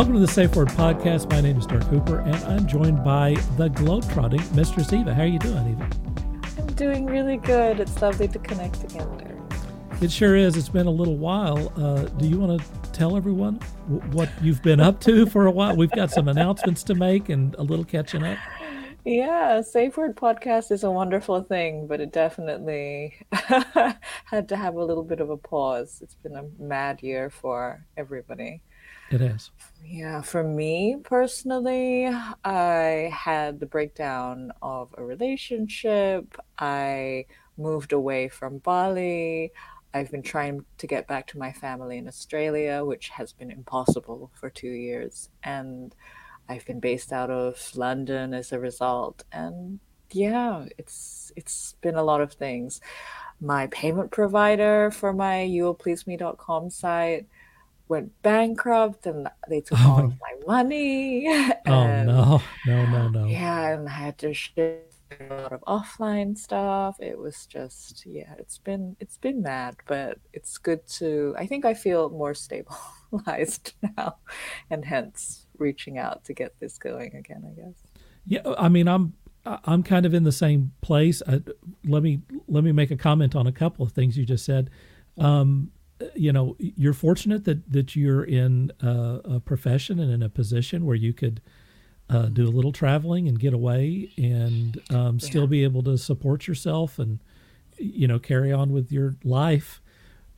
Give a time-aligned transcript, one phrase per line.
[0.00, 1.30] Welcome to the Safe Word Podcast.
[1.30, 5.12] My name is Dirk Hooper, and I'm joined by the globetrotting Mistress Eva.
[5.12, 5.90] How are you doing, Eva?
[6.56, 7.80] I'm doing really good.
[7.80, 10.02] It's lovely to connect again, Dirk.
[10.02, 10.56] It sure is.
[10.56, 11.70] It's been a little while.
[11.76, 13.60] Uh, do you want to tell everyone
[13.92, 15.76] w- what you've been up to for a while?
[15.76, 18.38] We've got some announcements to make and a little catching up.
[19.04, 24.82] Yeah, Safe Word Podcast is a wonderful thing, but it definitely had to have a
[24.82, 25.98] little bit of a pause.
[26.02, 28.62] It's been a mad year for everybody.
[29.10, 29.50] It has.
[29.84, 32.06] Yeah, for me personally,
[32.44, 36.36] I had the breakdown of a relationship.
[36.58, 37.26] I
[37.58, 39.52] moved away from Bali.
[39.92, 44.30] I've been trying to get back to my family in Australia, which has been impossible
[44.34, 45.28] for two years.
[45.42, 45.92] And
[46.48, 49.24] I've been based out of London as a result.
[49.32, 49.80] And
[50.12, 52.80] yeah, it's it's been a lot of things.
[53.40, 57.26] My payment provider for my youwillpleaseme.com site
[57.90, 61.26] went bankrupt and they took all of my money.
[61.66, 63.24] Oh and no, no, no, no.
[63.26, 66.96] yeah, and I had to ship a lot of offline stuff.
[67.00, 71.64] It was just yeah, it's been it's been mad, but it's good to I think
[71.64, 74.16] I feel more stabilized now
[74.70, 77.74] and hence reaching out to get this going again, I guess.
[78.24, 81.22] Yeah, I mean, I'm I'm kind of in the same place.
[81.26, 81.42] I,
[81.84, 84.70] let me let me make a comment on a couple of things you just said.
[85.18, 85.70] Um,
[86.20, 90.84] you know, you're fortunate that that you're in a, a profession and in a position
[90.84, 91.40] where you could
[92.10, 96.46] uh, do a little traveling and get away and um, still be able to support
[96.46, 97.20] yourself and
[97.78, 99.80] you know carry on with your life.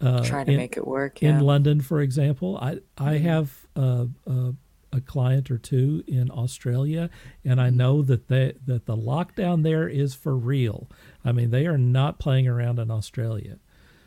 [0.01, 1.21] Uh, Trying to in- make it work.
[1.23, 3.21] in London, for example, I I Mhm.
[3.23, 4.55] have a, a,
[4.93, 7.11] a client or two in Australia,
[7.45, 10.89] and I know that they that the lockdown there is for real.
[11.25, 13.59] I mean, they are not playing around in Australia.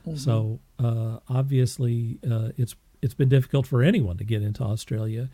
[0.05, 0.17] Mhm.
[0.19, 5.29] So uh, obviously, uh, it's it's been difficult for anyone to get into Australia,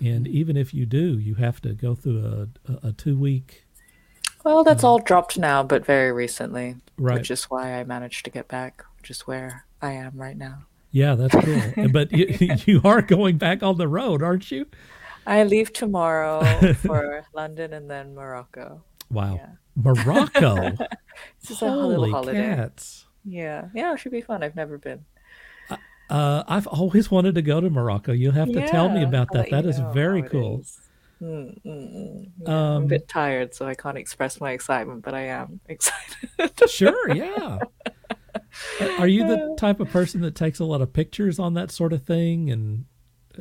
[0.00, 3.64] and even if you do, you have to go through a a, two week
[4.44, 7.14] Well, that's all dropped now, but very recently, right.
[7.18, 10.66] which is why I managed to get back, which is where I am right now.
[10.92, 11.88] yeah, that's cool.
[11.92, 12.26] but you,
[12.66, 14.66] you are going back on the road, aren't you?
[15.26, 16.44] I leave tomorrow
[16.86, 18.82] for London and then Morocco.
[19.10, 19.50] Wow, Yeah.
[19.74, 20.70] Morocco.
[21.40, 22.54] This is a little Holy holiday.
[22.56, 23.05] cats.
[23.26, 23.68] Yeah.
[23.74, 24.42] Yeah, it should be fun.
[24.42, 25.04] I've never been.
[26.08, 28.12] Uh, I've always wanted to go to Morocco.
[28.12, 29.50] You'll have to tell me about that.
[29.50, 30.60] That is very cool.
[30.60, 30.80] is.
[31.20, 32.30] Mm, mm, mm.
[32.46, 36.52] I'm Um, a bit tired, so I can't express my excitement, but I am excited.
[36.68, 37.58] Sure, yeah.
[38.98, 41.92] Are you the type of person that takes a lot of pictures on that sort
[41.92, 42.84] of thing and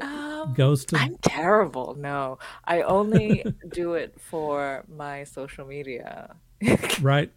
[0.02, 0.98] Um, goes to?
[0.98, 1.96] I'm terrible.
[2.00, 6.36] No, I only do it for my social media.
[7.02, 7.32] Right.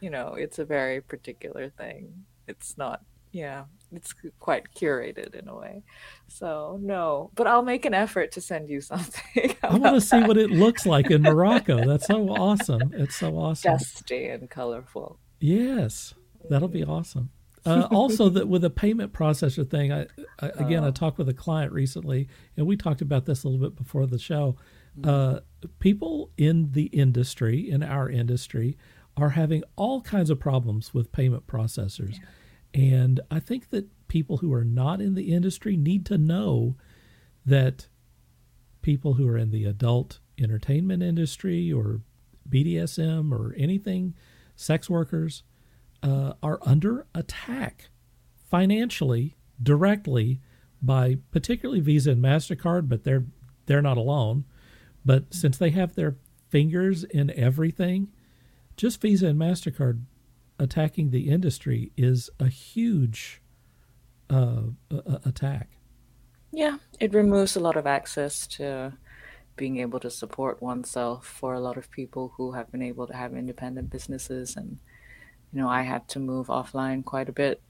[0.00, 2.24] You know, it's a very particular thing.
[2.46, 3.02] It's not,
[3.32, 5.82] yeah, it's quite curated in a way.
[6.28, 9.54] So, no, but I'll make an effort to send you something.
[9.62, 10.28] I want to see that?
[10.28, 11.84] what it looks like in Morocco.
[11.86, 12.92] That's so awesome.
[12.94, 13.72] It's so awesome.
[13.72, 15.18] Dusty and colorful.
[15.40, 16.14] Yes,
[16.48, 17.30] that'll be awesome.
[17.66, 20.06] Uh, also, that with a payment processor thing, I,
[20.40, 20.92] I again I Oh.
[20.92, 24.18] talked with a client recently, and we talked about this a little bit before the
[24.18, 24.56] show.
[24.98, 25.10] Mm-hmm.
[25.10, 28.78] Uh, people in the industry, in our industry,
[29.18, 32.18] are having all kinds of problems with payment processors,
[32.72, 36.76] and I think that people who are not in the industry need to know
[37.44, 37.88] that
[38.80, 42.00] people who are in the adult entertainment industry or
[42.48, 44.14] BDSM or anything,
[44.56, 45.42] sex workers,
[46.02, 47.90] uh, are under attack
[48.48, 50.40] financially, directly
[50.80, 53.26] by particularly Visa and Mastercard, but they're
[53.66, 54.44] they're not alone.
[55.04, 56.16] But since they have their
[56.48, 58.08] fingers in everything,
[58.78, 60.00] just Visa and Mastercard
[60.58, 63.42] attacking the industry is a huge
[64.30, 64.62] uh,
[65.24, 65.68] attack.
[66.52, 68.94] Yeah, it removes a lot of access to
[69.56, 73.14] being able to support oneself for a lot of people who have been able to
[73.14, 74.56] have independent businesses.
[74.56, 74.78] And,
[75.52, 77.60] you know, I had to move offline quite a bit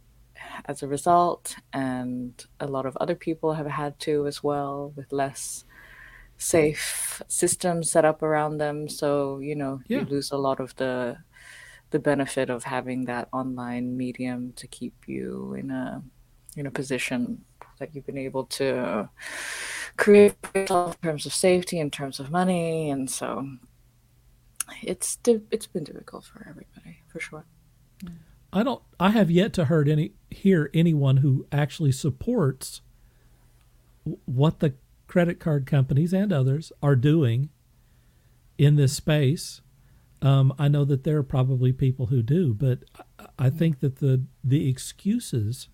[0.66, 5.10] as a result, and a lot of other people have had to as well with
[5.10, 5.64] less
[6.38, 8.88] safe systems set up around them.
[8.88, 10.00] So, you know, Yeah.
[10.00, 11.18] you lose a lot of the
[11.90, 16.02] the benefit of having that online medium to keep you in a
[16.56, 17.44] in a position
[17.78, 19.08] that you've been able to
[19.96, 23.48] create yourself in terms of safety, in terms of money, and so
[24.82, 27.44] it's di- it's been difficult for everybody for sure.
[28.52, 28.82] I don't.
[29.00, 32.80] I have yet to heard any hear anyone who actually supports
[34.24, 34.74] what the
[35.08, 37.48] credit card companies and others are doing
[38.56, 39.60] in this space.
[40.22, 42.84] Um, I know that there are probably people who do, but
[43.38, 45.68] I- think that the the excuses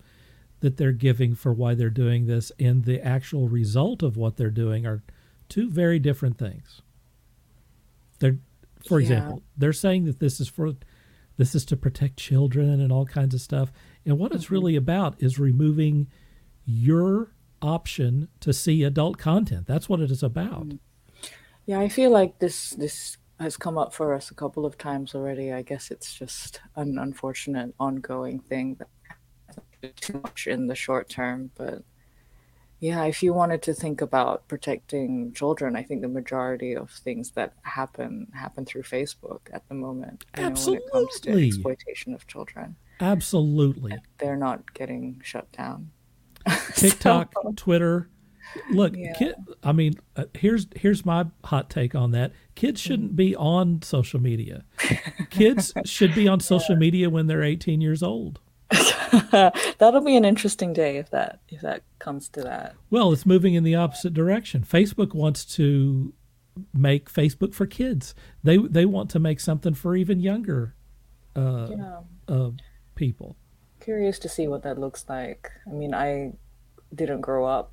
[0.61, 4.49] that they're giving for why they're doing this and the actual result of what they're
[4.49, 5.03] doing are
[5.49, 6.81] two very different things.
[8.19, 8.39] They're,
[8.87, 9.03] for Yeah.
[9.07, 10.73] example, they're saying that this is for
[11.37, 13.71] this is to protect children and all kinds of stuff.
[14.05, 16.07] And what it's really about is removing
[16.65, 19.67] your option to see adult content.
[19.67, 20.69] That's what it is about.
[20.69, 20.79] Mm.
[21.65, 25.13] Yeah, I feel like this this has come up for us a couple of times
[25.13, 25.51] already.
[25.51, 28.87] I guess it's just an unfortunate ongoing thing that
[29.95, 31.83] too much in the short term, but
[32.79, 37.31] yeah, if you wanted to think about protecting children, I think the majority of things
[37.31, 40.25] that happen happen through Facebook at the moment.
[40.37, 41.47] You know, when it comes to Absolutely.
[41.47, 43.97] exploitation of children, Absolutely.
[44.17, 45.91] they're not getting shut down.
[46.75, 48.09] TikTok, So- Twitter.
[48.71, 49.13] Look, Yeah.
[49.15, 52.31] kid, I mean, uh, here's here's my hot take on that.
[52.55, 54.63] Kids shouldn't be on social media.
[55.29, 58.39] Kids should be on social media when they're 18 years old.
[59.31, 62.75] That'll be an interesting day if that if that comes to that.
[62.89, 64.63] Well, it's moving in the opposite direction.
[64.63, 66.13] Facebook wants to
[66.73, 68.15] make Facebook for kids.
[68.43, 70.75] They they want to make something for even younger
[71.35, 71.99] uh, Yeah.
[72.29, 72.51] uh,
[72.95, 73.35] people.
[73.85, 75.49] Curious to see what that looks like.
[75.67, 76.33] I mean, I
[76.93, 77.71] didn't grow up.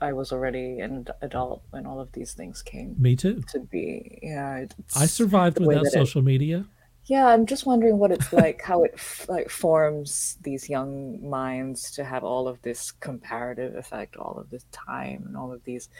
[0.00, 3.42] I was already an adult when all of these things came Me too.
[3.48, 4.18] to be.
[4.22, 6.66] Yeah, it's I survived without that it- social media.
[7.06, 11.90] Yeah, I'm just wondering what it's like, how it f- like forms these young minds
[11.96, 15.90] to have all of this comparative effect, all of this time, and all of these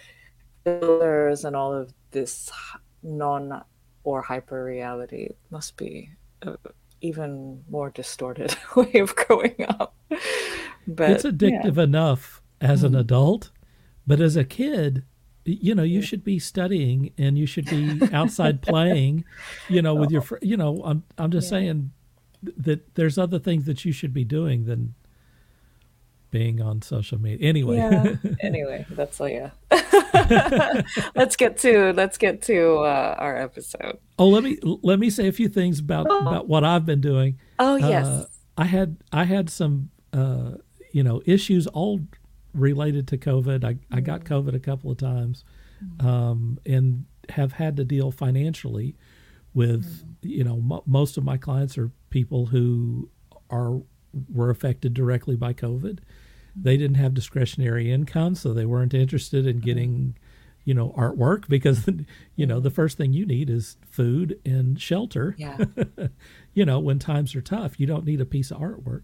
[0.65, 2.51] filters, and all of this
[3.03, 3.63] non
[4.03, 5.25] or hyper reality.
[5.25, 6.09] It must be
[6.43, 6.57] a
[7.05, 9.95] even more distorted way of growing up.
[10.87, 11.31] But it's yeah.
[11.31, 13.01] addictive enough as an Mhm.
[13.01, 13.51] adult,
[14.07, 15.05] but as a kid,
[15.45, 19.25] you know, you should be studying and you should be outside playing,
[19.69, 21.59] you know, with your, fr- you know, I'm, I'm just Yeah.
[21.59, 21.91] saying
[22.57, 24.95] that there's other things that you should be doing than
[26.31, 27.47] being on social media.
[27.47, 28.17] Anyway, Yeah.
[28.41, 29.29] anyway, that's all.
[29.29, 29.51] Yeah.
[31.15, 33.99] let's get to let's get to uh, our episode.
[34.19, 37.39] oh, let me let me say a few things about about what I've been doing.
[37.59, 38.07] Oh yes.
[38.07, 38.27] Uh,
[38.57, 40.53] I had I had some uh,
[40.93, 42.01] you know issues all
[42.53, 43.65] related to COVID.
[43.65, 45.45] I, I got COVID a couple of times,
[46.01, 48.97] um, and have had to deal financially
[49.55, 53.11] with you know mo most of my clients are people who
[53.51, 53.81] are
[54.33, 55.99] were affected directly by COVID.
[56.57, 60.17] They didn't have discretionary income, so they weren't interested in getting
[60.65, 61.89] you know artwork because
[62.37, 65.59] you know the first thing you need is food and shelter yeah.
[66.55, 69.03] you know, when times are tough, you don't need a piece of artwork.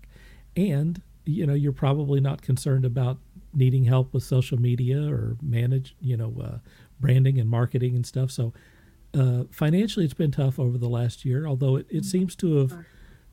[0.57, 3.19] And, you know, you're probably not concerned about
[3.53, 6.59] needing help with social media or manage, you know, uh,
[7.01, 8.31] branding and marketing and stuff.
[8.31, 8.53] So
[9.13, 12.85] uh, financially, it's been tough over the last year, although it, it seems to have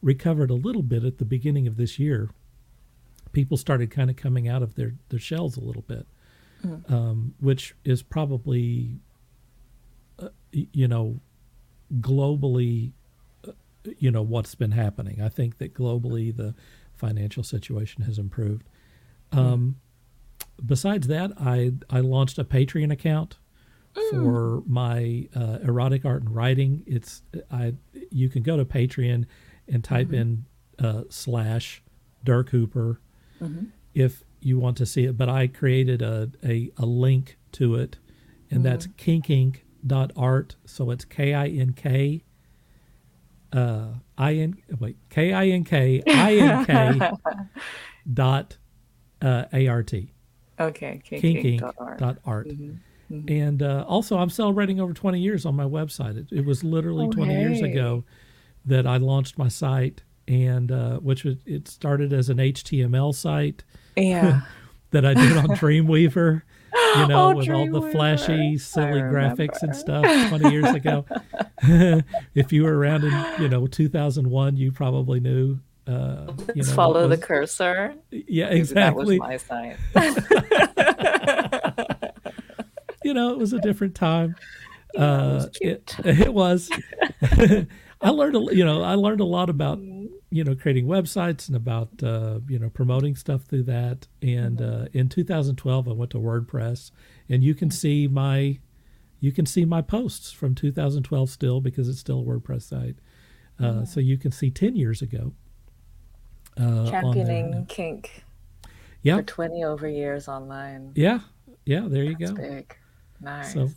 [0.02, 2.32] recovered a little bit at the beginning of this year.
[3.32, 6.08] People started kind of coming out of their, their shells a little bit,
[6.90, 9.00] um, which is probably,
[10.20, 11.20] uh, you know,
[12.02, 12.92] globally
[14.00, 15.22] you know what's been happening.
[15.22, 16.54] I think that globally the
[16.96, 18.68] financial situation has improved.
[19.32, 19.78] Um,
[20.66, 23.38] besides that, I I launched a Patreon account
[24.12, 26.84] for my uh, erotic art and writing.
[26.86, 27.22] It's
[27.52, 27.74] I
[28.12, 29.26] you can go to Patreon
[29.68, 30.46] and type in
[30.80, 31.84] uh, slash
[32.24, 33.02] Dirk Hooper
[33.94, 35.18] if you want to see it.
[35.18, 37.98] But I created a a, a link to it,
[38.52, 40.56] and that's kinkink.art.
[40.66, 42.24] So it's K I N K
[43.54, 47.00] uh i n wait k i n k i n k
[48.14, 48.58] dot
[49.22, 49.94] uh art
[50.60, 51.02] Okay.
[51.06, 51.22] kinking
[51.60, 51.98] kinking.art.
[51.98, 52.52] dot art
[53.30, 57.06] and uh also i'm celebrating over 20 years on my website it, it was literally
[57.08, 58.04] Oh, 20 years ago
[58.66, 63.64] that i launched my site and uh which was it started as an html site
[63.96, 64.42] Yeah.
[64.92, 66.42] that i did on dreamweaver
[66.98, 71.06] you know Oh, with all the flashy silly graphics and stuff 20 years ago
[72.36, 76.76] if you were around in you know 2001 you probably knew uh you Let's know,
[76.76, 77.96] follow what the cursor.
[78.12, 79.78] yeah Maybe That was exactly my site.
[83.04, 84.36] you know it was a different time
[84.94, 86.70] Yeah, it was uh it, it was
[88.02, 89.80] i learned a, you know i learned a lot about.
[90.30, 94.84] You know creating websites and about uh you know promoting stuff through that and Mm-hmm.
[94.84, 96.92] uh in 2012 i went to wordpress
[97.30, 98.60] and you can see my
[99.20, 102.96] you can see my posts from 2012 still because it's still a wordpress site
[103.60, 105.34] uh, so you can see 10 years ago
[106.58, 108.24] uh, Championing kink
[109.04, 110.92] yeah for 20 over years online.
[110.96, 111.20] yeah
[111.66, 112.76] yeah there you That's go big.
[113.22, 113.54] Nice.
[113.54, 113.70] so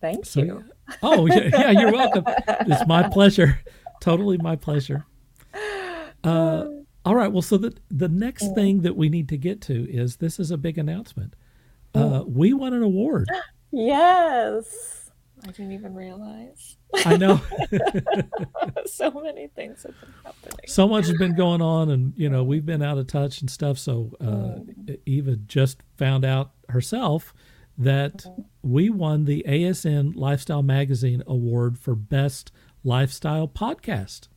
[0.00, 0.64] Thank So, you.
[1.02, 2.24] oh yeah, yeah, you're welcome.
[2.26, 3.58] It's my pleasure.
[4.00, 5.06] Totally my pleasure.
[6.24, 6.68] Uh,
[7.04, 7.30] All right.
[7.30, 8.54] Well, so the the next Mm.
[8.54, 11.36] thing that we need to get to is this is a big announcement.
[11.94, 13.28] Uh, we won an award.
[13.76, 15.10] Yes.
[15.42, 16.76] I didn't even realize.
[17.04, 17.40] I know
[18.86, 20.58] so many things have been happening.
[20.66, 23.50] so much has been going on, and you know we've been out of touch and
[23.50, 23.78] stuff.
[23.78, 24.60] So uh,
[25.06, 27.34] Eva just found out herself
[27.76, 28.24] that
[28.62, 32.52] we won the ASN Lifestyle Magazine Award for Best
[32.84, 34.28] Lifestyle Podcast.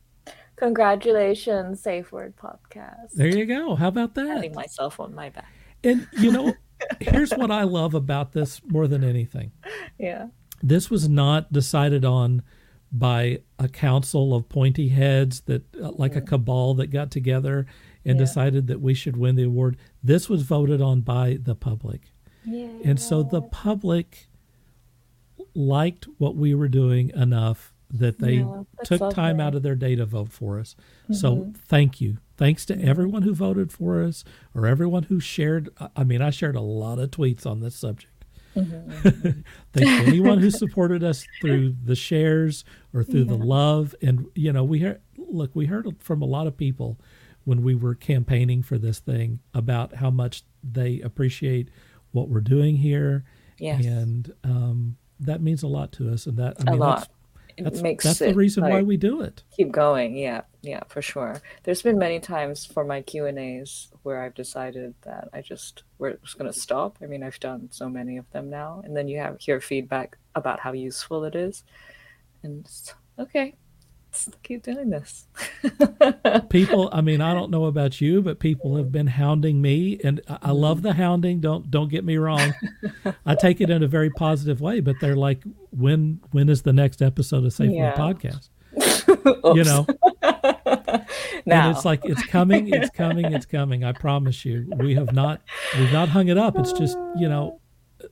[0.58, 3.12] Congratulations, Safe Word Podcast.
[3.14, 3.74] There you go.
[3.74, 4.26] How about that?
[4.26, 5.52] Patting myself on my back.
[5.84, 6.54] And you know,
[7.00, 9.52] here's what I love about this more than anything.
[9.98, 10.28] Yeah.
[10.62, 12.42] This was not decided on
[12.90, 17.66] by a council of pointy heads that uh, like a cabal that got together
[18.04, 18.24] and Yeah.
[18.24, 19.76] decided that we should win the award.
[20.02, 22.12] This was voted on by the public.
[22.44, 22.68] Yeah.
[22.84, 24.26] And so the public
[25.54, 29.96] liked what we were doing enough that they Yeah, took time out of their day
[29.96, 30.76] to vote for us.
[31.10, 31.50] So mm-hmm.
[31.52, 32.18] thank you.
[32.36, 32.88] Thanks to mm-hmm.
[32.88, 35.70] everyone who voted for us or everyone who shared.
[35.96, 38.12] I- mean, I shared a lot of tweets on this subject.
[38.56, 39.40] Mm-hmm,
[39.72, 43.94] thank anyone who supported us through the shares or through the love.
[44.02, 46.98] And, you know, we heard, look, we heard from a lot of people
[47.44, 51.70] when we were campaigning for this thing about how much they appreciate
[52.10, 53.24] what we're doing here.
[53.58, 53.84] Yes.
[53.84, 56.26] And um, that means a lot to us.
[56.26, 57.08] And that, I A mean, lot.
[57.64, 59.42] That's, makes that's the reason why we do it.
[59.56, 60.16] keep going.
[60.16, 61.40] Yeah yeah for sure.
[61.62, 65.84] There's been many times for my q and a's where i've decided that i just
[65.98, 66.98] we're just going to stop.
[67.02, 70.18] I mean i've done so many of them now and then you have hear feedback
[70.34, 71.64] about how useful it is
[72.42, 73.54] and it's, okay
[74.26, 75.26] let's keep doing this
[76.50, 80.20] people i mean i don't know about you but people have been hounding me and
[80.28, 82.54] I, love the hounding don't don't get me wrong.
[83.26, 86.72] I take it in a very positive way but they're like when when is the
[86.72, 87.94] next episode of safe Yeah.
[87.94, 88.48] podcast?
[89.54, 89.86] You know?
[91.46, 94.70] Now and it's like it's coming it's coming it's coming i promise you.
[94.76, 95.40] We have not
[95.78, 96.58] we've not hung it up.
[96.58, 97.60] It's just you know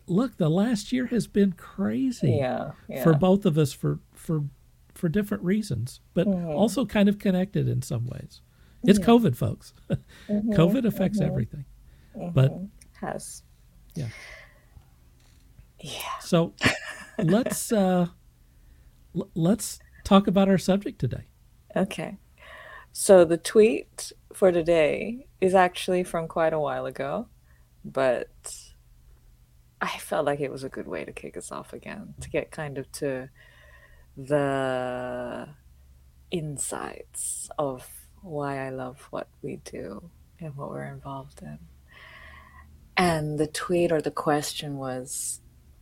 [0.06, 3.02] look the last year has been crazy yeah, yeah.
[3.02, 4.44] for both of us for for
[4.96, 6.48] for different reasons but Mm-hmm.
[6.48, 8.40] also kind of connected in some ways.
[8.84, 9.72] It's covid folks.
[10.28, 10.52] Mm-hmm.
[10.52, 11.64] covid affects everything.
[12.32, 12.52] But
[13.00, 13.42] has.
[13.94, 14.08] Yeah.
[15.80, 16.18] Yeah.
[16.20, 16.54] So
[17.18, 18.06] let's uh
[19.14, 21.24] l- let's talk about our subject today.
[21.74, 22.16] Okay.
[22.92, 27.28] So the tweet for today is actually from quite a while ago,
[27.84, 28.28] but
[29.82, 32.50] I felt like it was a good way to kick us off again, to get
[32.50, 33.28] kind of to
[34.16, 35.48] the
[36.30, 37.86] insights of
[38.22, 41.58] why I love what we do and what we're involved in.
[42.96, 45.40] And the tweet or the question was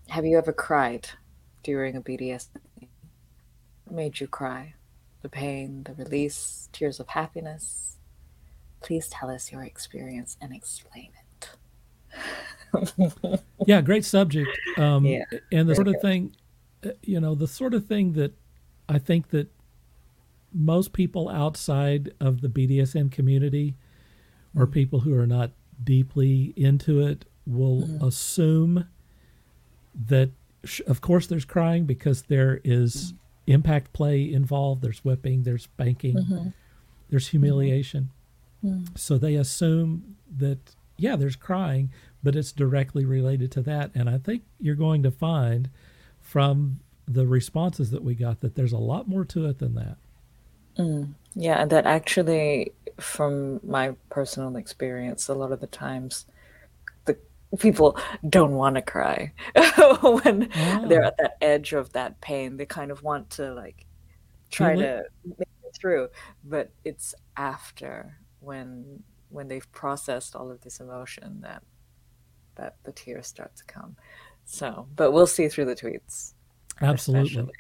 [0.08, 1.08] Have you ever cried
[1.62, 2.48] during a BDS?
[3.84, 4.74] What made you cry?
[5.22, 7.96] the pain, the release, tears of happiness.
[8.82, 11.48] Please tell us your experience and explain it.
[13.66, 15.24] yeah great subject um Yeah.
[15.50, 16.02] and the sort of good.
[16.02, 16.36] thing
[16.84, 18.32] Uh, you know the sort of thing that
[18.88, 19.48] i think that
[20.52, 23.74] most people outside of the bdsm community
[24.56, 24.72] or mm-hmm.
[24.72, 25.50] people who are not
[25.82, 28.04] deeply into it will mm-hmm.
[28.04, 28.88] assume
[29.94, 30.30] that
[30.64, 33.52] sh- of course there's crying because there is mm-hmm.
[33.52, 34.82] impact play involved.
[34.82, 36.52] There's whipping there's spanking
[37.10, 38.10] there's humiliation.
[38.94, 41.90] So they assume that yeah there's crying
[42.22, 43.90] but it's directly related to that.
[43.94, 45.68] And i think you're going to find
[46.25, 49.99] from the responses that we got that there's a lot more to it than that
[51.35, 56.26] Yeah, and that actually, from my personal experience, a lot of the times
[57.04, 57.16] the
[57.59, 59.33] people don't want to cry
[60.02, 60.49] when
[60.88, 61.09] they're Ah.
[61.09, 62.57] at that edge of that pain.
[62.57, 63.87] They kind of want to like
[64.50, 66.09] try to make it through,
[66.45, 71.62] but it's after when when they've processed all of this emotion that
[72.57, 73.97] that the tears start to come.
[74.44, 76.34] So, but we'll see through the tweets.
[76.80, 77.52] absolutely Especially.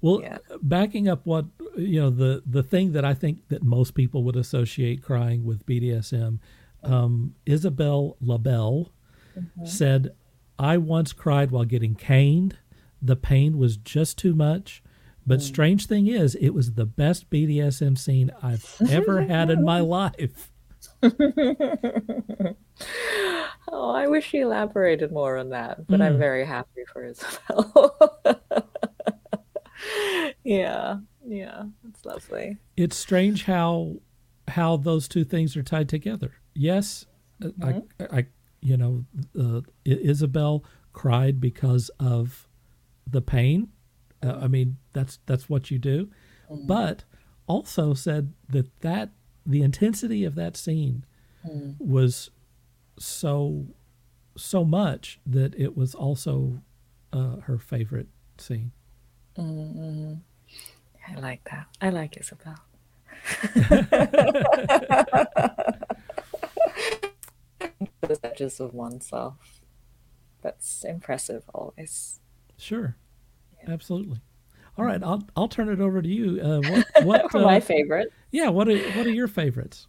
[0.00, 0.38] well Yeah.
[0.62, 4.36] backing up what you know the the thing that i think that most people would
[4.36, 6.38] associate crying with bdsm
[6.84, 8.92] um, isabel labelle
[9.64, 10.10] said
[10.58, 12.58] i once cried while getting caned
[13.00, 14.82] the pain was just too much
[15.26, 19.80] but strange thing is it was the best bdsm scene i've ever had in my
[19.98, 20.50] life
[23.70, 26.18] Oh, I wish he elaborated more on that, but I'm Mm.
[26.18, 28.18] very happy for Isabel.
[30.44, 32.56] yeah, yeah, it's lovely.
[32.76, 33.96] it's strange how
[34.48, 36.32] how those two things are tied together.
[36.54, 37.04] Yes,
[37.62, 38.26] I, I,
[38.62, 39.04] you know,
[39.38, 40.64] uh, Isabel
[40.94, 42.48] cried because of
[43.06, 43.68] the pain.
[44.22, 46.08] Uh, I mean, that's that's what you do,
[46.66, 47.04] but
[47.46, 49.10] also said that that
[49.48, 51.04] the intensity of that scene
[51.46, 51.76] Mm.
[51.80, 52.30] was
[52.98, 53.66] so
[54.36, 56.60] so much that it was also
[57.12, 58.72] uh, her favorite scene.
[59.36, 60.14] Mm-hmm.
[61.08, 61.66] I like that.
[61.80, 62.56] I like Isabel.
[68.00, 69.60] the edges of oneself.
[70.42, 72.20] That's impressive always.
[72.56, 72.96] Sure,
[73.66, 74.20] absolutely.
[74.76, 76.40] All right, I'll I'll turn it over to you.
[76.40, 78.12] Uh, what what uh, My favorite.
[78.30, 78.48] Yeah?
[78.48, 79.86] What are what are your favorites?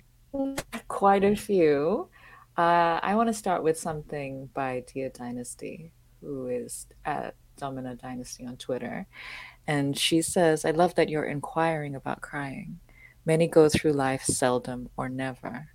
[0.88, 2.10] Quite a few.
[2.58, 5.92] Uh, I want to start with something by Dia Dynasty,
[6.22, 9.08] who is at Domina Dynasty on Twitter.
[9.68, 12.80] And she says, I love that you're inquiring about crying.
[13.26, 15.70] Many go through life seldom or never.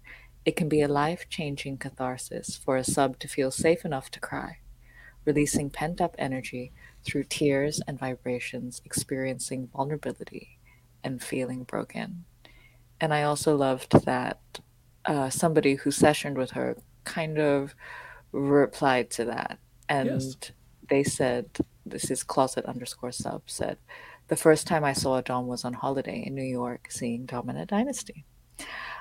[0.44, 4.21] It can be a life changing catharsis for a sub to feel safe enough to
[4.21, 4.59] cry,
[5.25, 6.73] releasing pent up energy
[7.04, 10.59] through tears and vibrations, experiencing vulnerability
[11.02, 12.25] and feeling broken.
[13.01, 14.41] And I also loved that
[15.05, 17.75] uh, somebody who sessioned with her kind of
[18.33, 19.59] replied to that.
[19.89, 20.37] And Yes.
[20.89, 21.47] they said,
[21.85, 23.79] this is closet underscore sub said,
[24.29, 27.67] the first time I saw a Dom was on holiday in New York seeing Domina
[27.67, 28.25] Dynasty.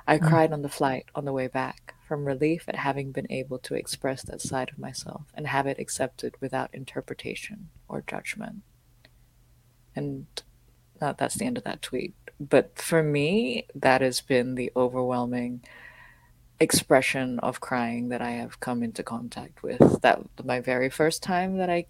[0.06, 0.28] I Mm.
[0.28, 3.76] cried on the flight on the way back from relief at having been able to
[3.76, 8.64] express that side of myself and have it accepted without interpretation or judgment.
[9.96, 10.28] And
[11.00, 12.14] that, that's the end of that tweet.
[12.40, 15.64] But for me, that has been the overwhelming
[16.60, 20.02] expression of crying that I have come into contact with.
[20.02, 21.86] That my very first time that I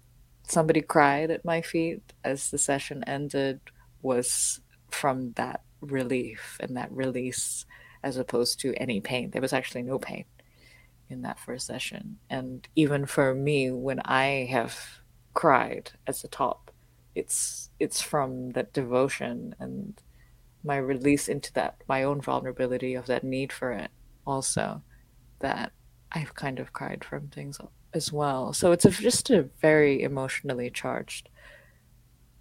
[0.46, 3.60] somebody cried at my feet as the session ended
[4.02, 7.64] was from that relief and that release
[8.02, 9.30] as opposed to any pain.
[9.30, 10.24] There was actually no pain
[11.08, 12.18] in that first session.
[12.28, 14.78] And even for me when I have
[15.32, 16.63] cried at the top,
[17.14, 20.00] it's it's from that devotion and
[20.64, 23.90] my release into that my own vulnerability of that need for it
[24.26, 24.82] also
[25.40, 25.72] that
[26.12, 27.58] I've kind of cried from things
[27.92, 28.52] as well.
[28.52, 31.28] So it's a, just a very emotionally charged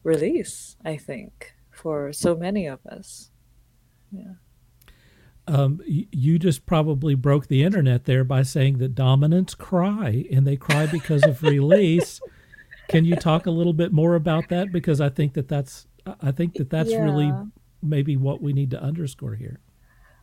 [0.03, 3.31] release, I think, for so many of us.
[4.11, 4.33] Yeah.
[5.45, 10.55] Um, you just probably broke the internet there by saying that dominants cry and they
[10.55, 12.21] cry because of release.
[12.89, 14.71] Can you talk a little bit more about that?
[14.71, 15.87] Because I think that that's
[16.21, 17.31] I think that that's really
[17.81, 19.59] maybe what we need to underscore here.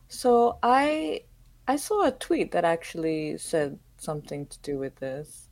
[0.07, 1.21] So I
[1.67, 5.49] I saw a tweet that actually said something to do with this.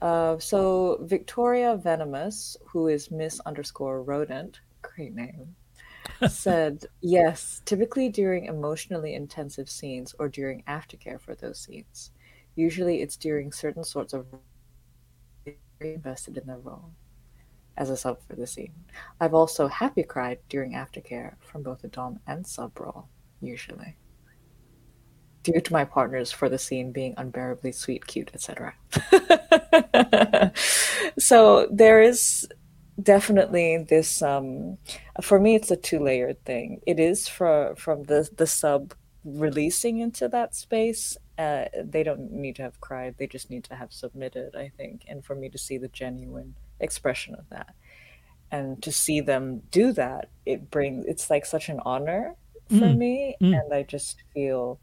[0.00, 5.56] Uh, so Victoria Venomous, who is Miss underscore Rodent, great name,
[6.28, 7.62] said yes.
[7.64, 12.12] Typically during emotionally intensive scenes or during aftercare for those scenes.
[12.54, 14.26] Usually it's during certain sorts of
[15.80, 16.90] invested in the role
[17.76, 18.72] as a sub for the scene.
[19.20, 23.08] I've also happy cried during aftercare from both the dom and sub role,
[23.40, 23.96] usually
[25.42, 28.74] due to my partners for the scene being unbearably sweet, cute, etc.
[31.18, 32.48] so there is
[33.00, 34.76] definitely this um
[35.22, 36.80] for me it's a two-layered thing.
[36.86, 41.16] It is for from the the sub releasing into that space.
[41.38, 45.04] Uh, they don't need to have cried, they just need to have submitted, I think,
[45.08, 47.74] and for me to see the genuine expression of that.
[48.50, 52.34] And to see them do that, it brings it's like such an honor
[52.68, 53.58] for Mm, me, mm.
[53.58, 54.80] and I just feel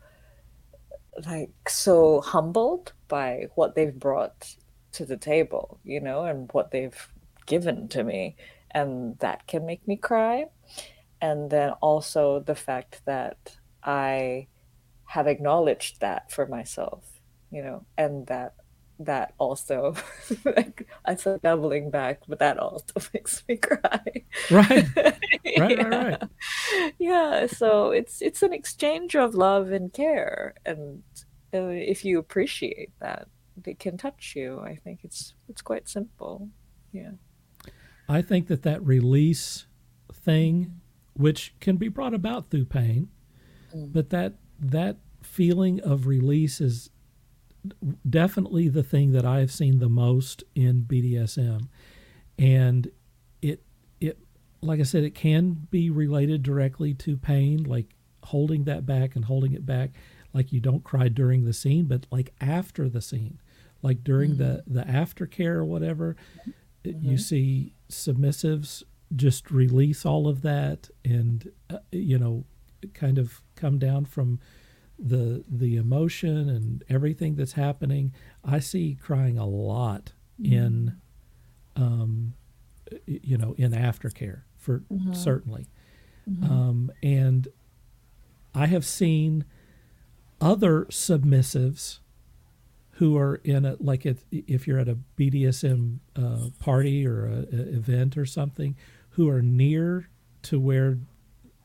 [1.25, 4.55] like so humbled by what they've brought
[4.93, 7.07] to the table, you know, and what they've
[7.45, 8.35] given to me.
[8.71, 10.45] And that can make me cry.
[11.21, 14.47] And then also the fact that I
[15.05, 17.03] have acknowledged that for myself,
[17.51, 18.55] you know, and that
[18.97, 19.93] that also
[20.45, 24.01] like I said doubling back, but that also makes me cry.
[24.51, 24.85] Right.
[25.57, 25.87] Right, right, yeah.
[25.87, 26.93] right.
[26.99, 31.01] Yeah, so it's it's an exchange of love and care, and
[31.53, 33.29] uh, if you appreciate that,
[33.65, 34.59] it can touch you.
[34.59, 36.49] I think it's it's quite simple.
[36.91, 37.11] Yeah.
[38.09, 39.65] I think that that release
[40.11, 40.81] thing,
[41.13, 43.07] which can be brought about through pain,
[43.73, 43.93] Mm.
[43.93, 46.89] but that that feeling of release is
[48.07, 51.67] definitely the thing that I have seen the most in BDSM,
[52.37, 52.89] and
[53.41, 53.61] it
[53.99, 54.19] it
[54.61, 59.25] like I said, it can be related directly to pain, like holding that back and
[59.25, 59.91] holding it back,
[60.33, 63.39] like you don't cry during the scene, but like after the scene,
[63.81, 66.15] like during the the aftercare or whatever,
[66.83, 68.83] you see submissives
[69.15, 72.43] just release all of that and uh, you know
[72.93, 74.39] kind of come down from
[74.97, 78.13] the the emotion and everything that's happening
[78.45, 80.95] i see crying a lot in
[81.75, 82.33] um
[83.05, 85.67] you know in aftercare for certainly.
[86.43, 87.47] Um and
[88.53, 89.45] I have seen
[90.41, 91.99] other submissives
[92.93, 97.39] who are in a like if, if you're at a BDSM uh, party or a,
[97.55, 98.75] a event or something,
[99.11, 100.09] who are near
[100.43, 100.97] to where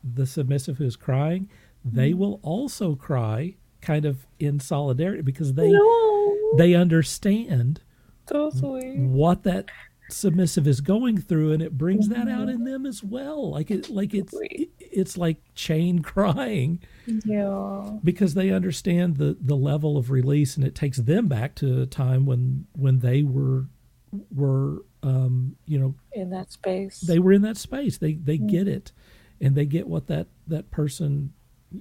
[0.03, 1.49] the submissive who's crying,
[1.83, 2.19] they mm-hmm.
[2.19, 6.37] will also cry kind of in solidarity because they No.
[6.57, 7.81] they understand
[8.27, 8.51] So
[8.95, 9.69] what that
[10.09, 12.49] submissive is going through and it brings that out mm-hmm.
[12.49, 13.51] in them as well.
[13.51, 14.33] Like it like it's
[14.79, 16.81] it's like chain crying
[17.25, 17.97] Yeah.
[18.03, 21.85] because they understand the the level of release and it takes them back to a
[21.85, 23.67] time when when they were
[24.33, 26.99] were um you know In that space.
[26.99, 27.97] they were in that space.
[27.97, 28.77] They they get mm-hmm.
[28.77, 28.91] it
[29.41, 31.33] and they get what that that person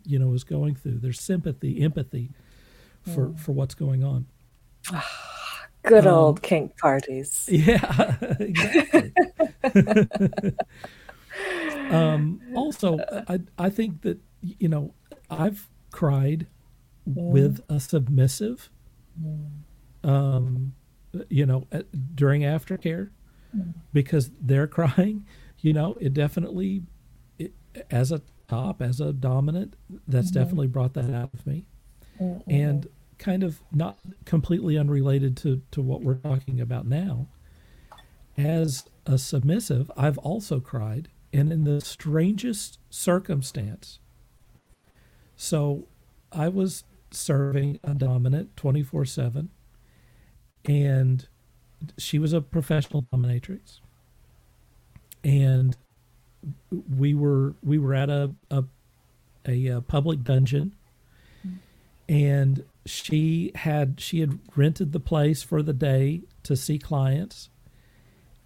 [0.05, 2.31] you know is going through there's sympathy empathy
[3.03, 4.27] for for what's going on
[5.83, 7.49] Good um, old kink parties.
[7.51, 9.13] Yeah, exactly.
[11.91, 14.95] um, also, I I think that you know
[15.31, 16.47] I've cried
[17.07, 18.71] with a submissive,
[20.05, 20.75] um,
[21.29, 21.67] you know,
[22.15, 23.11] during aftercare
[23.93, 25.27] because they're crying.
[25.61, 26.83] You know, it definitely, it,
[27.91, 29.77] as a top, as a dominant,
[30.09, 30.41] that's mm-hmm.
[30.41, 31.65] definitely brought that out of me
[32.21, 32.51] mm-hmm.
[32.51, 37.29] and kind of not completely unrelated to, to what we're talking about now.
[38.37, 43.99] As a submissive, I've also cried, and in the strangest circumstance.
[45.37, 45.87] So
[46.33, 49.51] I was serving a dominant 24 7,
[50.65, 51.29] and
[51.99, 53.81] she was a professional dominatrix.
[55.23, 55.77] And
[56.97, 58.65] we were we were at a a,
[59.47, 60.75] a, uh public dungeon.
[62.09, 67.51] And she had she had rented the place for the day to see clients.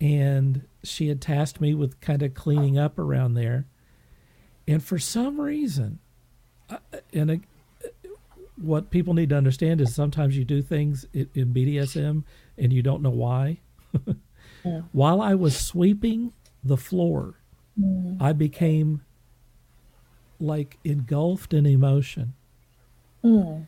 [0.01, 3.67] And she had tasked me with kind of cleaning up around there.
[4.69, 5.99] And for some reason
[7.13, 7.35] and uh,
[8.57, 12.25] what people need to understand is sometimes you do things in, in BDSM
[12.57, 13.61] and you don't know why.
[14.93, 17.35] While I was sweeping the floor
[18.21, 19.03] I became
[20.41, 22.35] like engulfed in emotion
[23.23, 23.67] and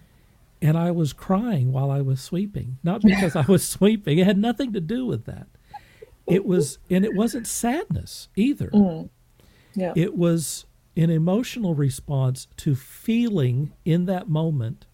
[0.76, 2.78] I was crying while I was sweeping.
[2.82, 5.46] Not because I was sweeping; it had nothing to do with that.
[6.26, 8.70] It was, and it wasn't sadness either.
[9.74, 9.92] Yeah.
[9.96, 10.66] It was
[10.96, 14.86] an emotional response to feeling in that moment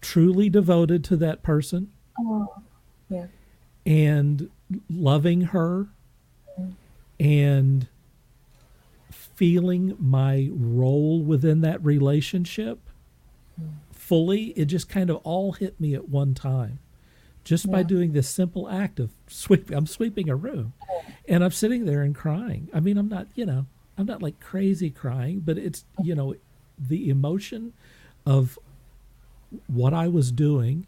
[0.00, 2.46] truly devoted to that person Oh,
[3.08, 3.26] yeah.
[3.86, 4.50] and
[4.90, 5.88] loving her
[7.20, 7.88] and
[9.10, 12.78] feeling my role within that relationship
[13.92, 16.78] fully it just kind of all hit me at one time
[17.44, 20.72] just by doing this simple act of sweeping i'm sweeping a room
[21.28, 22.68] and i'm sitting there and crying.
[22.74, 26.34] I mean i'm not you know i'm not like crazy crying but it's you know
[26.78, 27.72] the emotion
[28.26, 28.58] of
[29.66, 30.86] what i was doing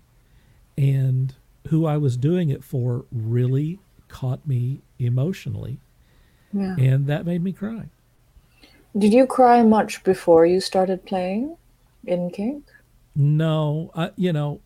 [0.76, 1.34] and
[1.68, 5.78] who i was doing it for really caught me emotionally
[6.52, 6.74] Yeah.
[6.78, 7.84] and that made me cry
[8.96, 11.56] Did you cry much before you started playing
[12.04, 12.64] in kink?
[13.14, 14.60] No, I, you know,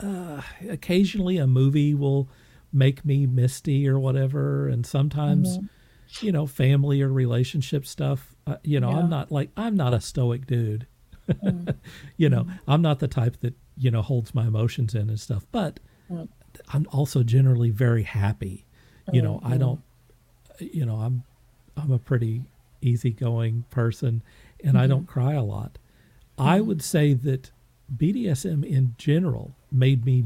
[0.00, 2.28] uh, occasionally a movie will
[2.72, 6.26] make me misty or whatever, and sometimes, mm-hmm.
[6.26, 8.34] you know, family or relationship stuff.
[8.46, 8.98] Uh, you know, Yeah.
[8.98, 10.86] I'm not like I'm not a stoic dude.
[11.28, 11.74] Mm.
[12.16, 12.70] you know, mm-hmm.
[12.70, 15.46] I'm not the type that you know holds my emotions in and stuff.
[15.52, 15.78] But
[16.10, 16.28] mm.
[16.72, 18.66] I'm also generally very happy.
[19.12, 19.58] You know, I mm-hmm.
[19.58, 19.80] don't.
[20.58, 21.24] You know, I'm
[21.76, 22.42] I'm a pretty
[22.80, 24.22] easygoing person,
[24.62, 25.78] and I don't cry a lot.
[26.38, 27.50] I would say that
[27.96, 30.24] BDSM in general made me,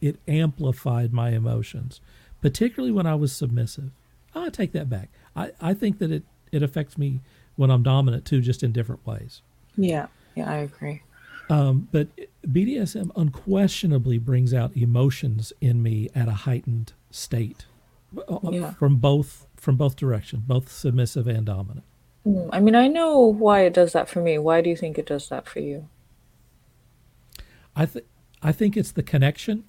[0.00, 2.00] it amplified my emotions,
[2.40, 3.90] particularly when I was submissive.
[4.34, 5.08] I take that back.
[5.34, 7.20] I, I think that it, it affects me
[7.56, 9.42] when I'm dominant too, just in different ways.
[9.76, 10.06] Yeah.
[10.34, 11.02] Yeah, I agree.
[11.48, 12.08] Um, but
[12.46, 17.66] BDSM unquestionably brings out emotions in me at a heightened state
[18.28, 18.72] Uh, yeah.
[18.74, 21.84] from both from both directions, both submissive and dominant.
[22.26, 24.38] Mm, I mean, I know why it does that for me.
[24.38, 25.88] Why do you think it does that for you?
[27.76, 28.06] I think
[28.42, 29.64] I think it's the connection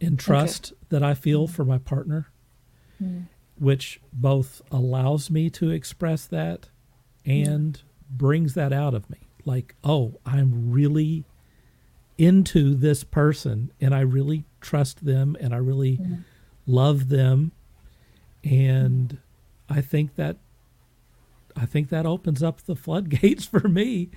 [0.00, 1.50] and trust that I feel mm.
[1.50, 2.28] for my partner,
[3.02, 3.24] mm.
[3.58, 6.68] which both allows me to express that
[7.26, 7.46] mm.
[7.46, 9.18] and brings that out of me.
[9.44, 11.24] Like, oh, I'm really
[12.18, 16.00] into this person and I really trust them and I really
[16.66, 17.52] love them
[18.46, 19.18] and
[19.68, 20.36] I think that
[21.56, 24.10] I think that opens up the floodgates for me.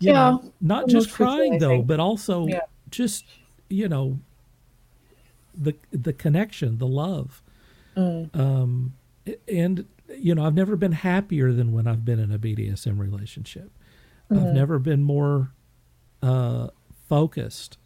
[0.00, 2.60] You Yeah, know, not just crying though, but also Yeah.
[2.90, 3.24] just
[3.68, 4.18] you know
[5.56, 7.42] the the connection, the love,
[7.96, 8.34] Mm.
[8.38, 8.92] um,
[9.48, 9.86] and
[10.18, 13.70] you know, I've never been happier than when I've been in a BDSM relationship.
[14.30, 14.54] I've Mm-hmm.
[14.54, 15.50] never been more
[16.22, 16.68] uh,
[17.08, 17.78] focused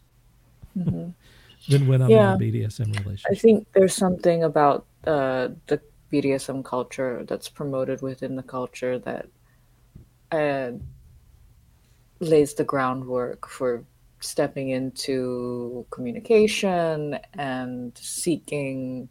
[0.77, 1.09] Mm-hmm.
[1.67, 2.33] than when I'm Yeah.
[2.33, 3.31] in a BDSM relationship.
[3.31, 5.79] I think there's something about uh, the
[6.11, 9.27] BDSM culture that's promoted within the culture that
[10.31, 10.71] uh,
[12.19, 13.83] lays the groundwork for
[14.19, 19.09] stepping into communication and seeking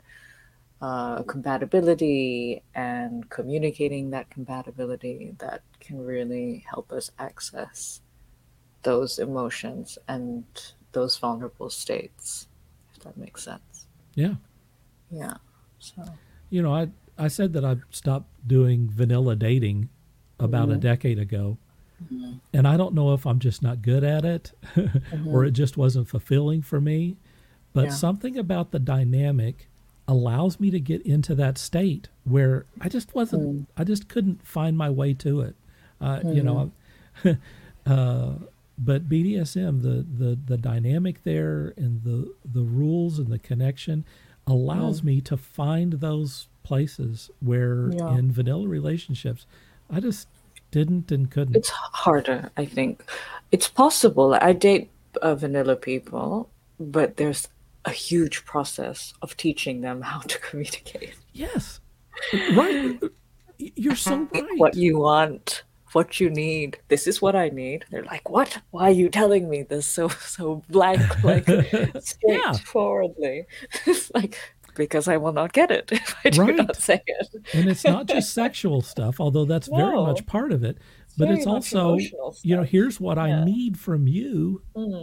[0.81, 8.01] uh, compatibility and communicating that compatibility that can really help us access
[8.83, 10.45] those emotions and
[10.93, 12.49] those vulnerable states,
[12.95, 13.87] if that makes sense.
[14.15, 14.35] Yeah.
[15.11, 15.35] Yeah.
[15.79, 16.03] So,
[16.51, 19.89] You know, I, I said that I stopped doing vanilla dating
[20.39, 20.81] about a Mm-hmm.
[20.81, 21.59] decade ago.
[22.53, 24.53] And I don't know if I'm just not good at it
[25.27, 27.17] or it just wasn't fulfilling for me.
[27.73, 27.91] But Yeah.
[27.91, 29.69] something about the dynamic
[30.09, 34.77] allows me to get into that state where I just wasn't, I just couldn't find
[34.77, 35.55] my way to it.
[36.01, 36.73] Uh, You know,
[37.87, 38.33] uh,
[38.79, 44.05] but BDSM, the, the, the dynamic there and the, the rules and the connection
[44.51, 48.17] allows me to find those places where Yeah.
[48.19, 49.47] in vanilla relationships,
[49.91, 50.29] I just
[50.71, 51.57] didn't and couldn't.
[51.57, 53.05] it's harder, I think.
[53.51, 54.35] It's possible.
[54.41, 54.91] I date
[55.23, 57.49] uh, vanilla people, but there's
[57.85, 61.15] a huge process of teaching them how to communicate.
[61.33, 61.81] Yes.
[62.55, 63.01] Right.
[63.59, 64.45] You're so right.
[64.59, 66.79] What you want, what you need.
[66.88, 67.85] This is what I need.
[67.90, 68.59] They're like, "What?
[68.70, 71.46] Why are you telling me this so so blank, like
[72.00, 73.46] straightforwardly?"
[73.87, 74.37] it's like
[74.76, 76.57] because I will not get it if I do Right.
[76.57, 77.29] not say it.
[77.55, 80.79] and it's not just sexual stuff, although that's very much part of it.
[81.18, 81.96] But very it's also,
[82.42, 85.03] you know, here's what I need from you, Yeah.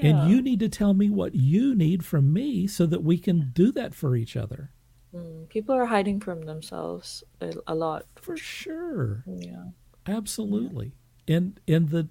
[0.00, 3.50] and you need to tell me what you need from me so that we can
[3.54, 4.70] do that for each other.
[5.14, 8.06] Mm, People are hiding from themselves a, a lot.
[8.16, 9.22] For sure.
[9.26, 9.66] Yeah.
[10.10, 10.92] Absolutely.
[11.28, 12.08] And and the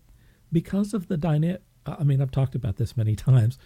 [0.51, 3.57] because of the dynamic I mean, I've talked about this many times.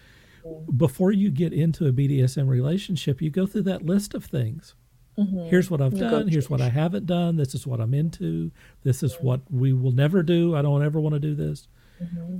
[0.76, 4.74] Before you get into a BDSM relationship, you go through that list of things.
[5.16, 6.28] Here's what I've done.
[6.28, 7.36] Here's what I haven't done.
[7.36, 8.50] This is what I'm into.
[8.82, 10.56] This is what we will never do.
[10.56, 11.68] I don't ever want to do this.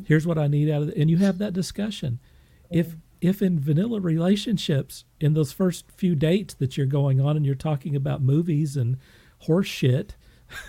[0.06, 0.96] Here's what I need out of it.
[0.96, 2.18] And you have that discussion.
[2.70, 7.46] If if in vanilla relationships, in those first few dates that you're going on and
[7.46, 8.98] you're talking about movies and
[9.38, 10.16] horse shit,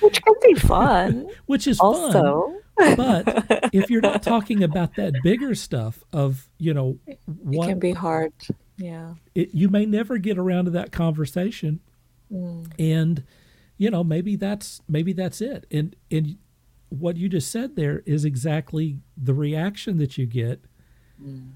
[0.00, 1.28] Which can be fun.
[1.46, 2.54] which is fun, also.
[2.76, 7.78] but if you're not talking about that bigger stuff of you know It what can
[7.78, 8.32] be hard.
[8.76, 9.14] Yeah.
[9.34, 11.80] it, you may never get around to that conversation
[12.32, 12.66] mm.
[12.78, 13.22] and
[13.78, 16.36] you know maybe that's maybe that's it and and
[16.88, 20.64] what you just said there is exactly the reaction that you get
[21.22, 21.50] mm.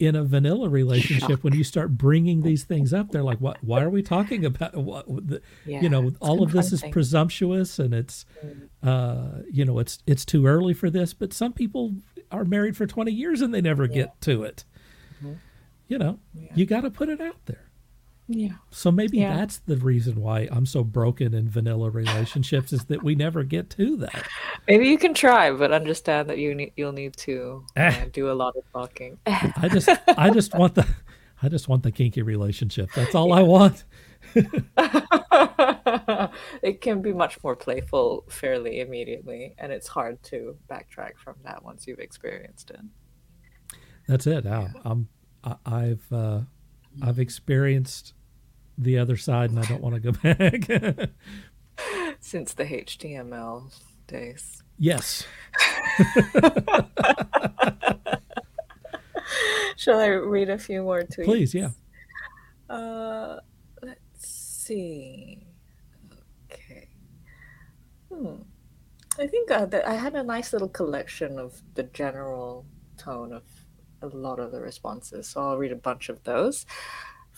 [0.00, 3.80] In a vanilla relationship when you start bringing these things up they're like what why
[3.80, 5.80] are we talking about what the, Yeah.
[5.80, 8.26] you know all of this is presumptuous and it's
[8.82, 11.94] uh you know it's it's too early for this but some people
[12.32, 14.64] are married for 20 years and they never get to it.
[15.86, 16.18] You know
[16.54, 17.67] you got to put it out there
[18.30, 18.52] Yeah.
[18.70, 19.36] so maybe Yeah.
[19.36, 23.70] that's the reason why i'm so broken in vanilla relationships is that we never get
[23.70, 24.26] to that
[24.68, 28.34] Maybe you can try, but understand that you need you'll need to uh, do a
[28.34, 29.18] lot of talking.
[29.26, 29.88] i just
[30.18, 30.86] i just want the
[31.42, 33.84] i just want the kinky relationship that's all i want
[36.62, 41.62] it can be much more playful fairly immediately, and it's hard to backtrack from that
[41.64, 42.80] once you've experienced it.
[44.06, 45.08] that's it I, i'm
[45.44, 46.40] I, i've uh
[47.02, 48.12] i've experienced
[48.78, 51.10] the other side and i don't want to go back
[52.20, 53.72] Since the HTML
[54.08, 54.62] days.
[54.78, 55.24] yes
[59.76, 61.24] Shall I read a few more tweets?
[61.24, 61.70] please yeah
[62.68, 63.36] Uh,
[63.82, 65.46] let's see.
[66.52, 66.88] Okay.
[68.12, 68.42] Hmm.
[69.18, 72.66] I think uh, that I had a nice little collection of the general
[72.98, 73.42] tone of
[74.02, 76.66] a lot of the responses, so I'll read a bunch of those.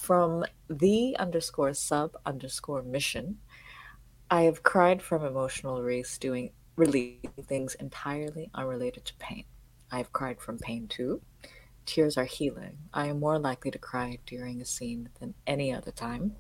[0.01, 3.37] From the underscore sub underscore mission,
[4.31, 9.45] I have cried from emotional release doing releasing things entirely unrelated to pain.
[9.93, 11.21] I have cried from pain too.
[11.85, 12.79] Tears are healing.
[12.95, 16.37] I am more likely to cry during a scene than any other time.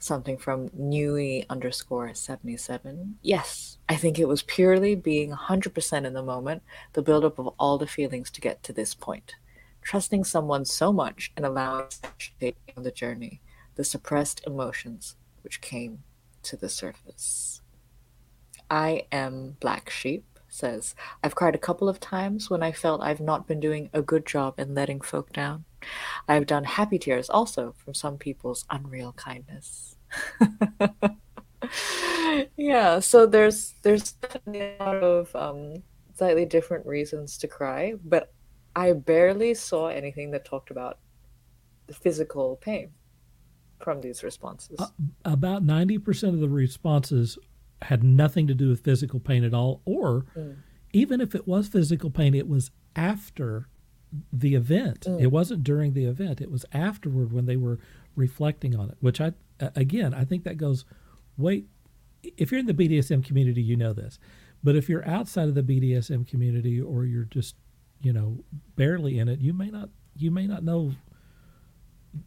[0.00, 3.18] Something from Newy underscore 77.
[3.22, 7.78] Yes, I think it was purely being 100% in the moment, the buildup of all
[7.78, 9.36] the feelings to get to this point.
[9.82, 11.86] Trusting someone so much and allowing
[12.40, 13.40] taking on the journey,
[13.74, 16.02] the suppressed emotions which came
[16.44, 17.60] to the surface.
[18.70, 23.20] I am Black Sheep says, I've cried a couple of times when I felt I've
[23.20, 25.64] not been doing a good job in letting folk down.
[26.28, 29.96] I have done happy tears also from some people's unreal kindness.
[32.56, 34.14] yeah, so there's there's
[34.46, 35.82] a lot of um,
[36.14, 38.32] slightly different reasons to cry, but
[38.74, 40.98] I barely saw anything that talked about
[41.86, 42.90] the physical pain
[43.80, 44.78] from these responses.
[44.78, 44.86] Uh,
[45.24, 47.38] about 90% of the responses
[47.82, 50.56] had nothing to do with physical pain at all, or mm.
[50.92, 53.68] even if it was physical pain, it was after
[54.32, 55.00] the event.
[55.00, 55.20] Mm.
[55.20, 57.78] It wasn't during the event, it was afterward when they were
[58.14, 60.84] reflecting on it, which I, again, I think that goes,
[61.36, 61.66] wait,
[62.22, 64.18] if you're in the BDSM community, you know this.
[64.62, 67.56] But if you're outside of the BDSM community or you're just,
[68.02, 68.44] you know,
[68.76, 70.92] barely in it, you may not you may not know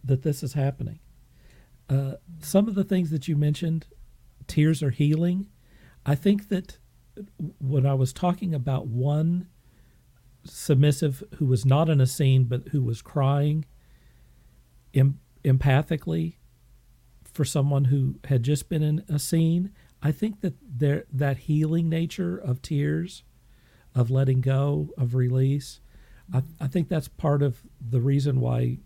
[0.03, 0.99] that this is happening.
[1.89, 3.85] Uh, some of the things that you mentioned,
[4.47, 5.47] tears are healing.
[6.05, 6.77] I think that
[7.59, 9.47] when I was talking about one
[10.43, 13.65] submissive who was not in a scene but who was crying
[14.93, 16.35] em- empathically
[17.23, 21.89] for someone who had just been in a scene, I think that there that healing
[21.89, 23.23] nature of tears,
[23.95, 25.79] of letting go, of release,
[26.33, 28.79] I, I think that's part of the reason why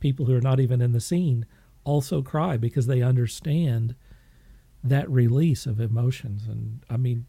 [0.00, 1.46] people who are not even in the scene
[1.84, 3.94] also cry because they understand
[4.82, 6.46] that release of emotions.
[6.46, 7.26] And I mean,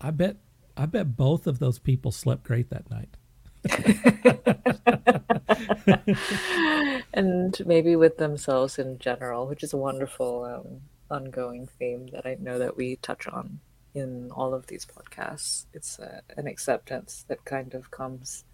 [0.00, 0.36] I bet
[0.76, 3.16] I bet both of those people slept great that night.
[7.14, 10.80] and maybe with themselves in general, which is a wonderful um,
[11.10, 13.60] ongoing theme that I know that we touch on
[13.94, 15.66] in all of these podcasts.
[15.72, 18.44] It's uh, an acceptance that kind of comes,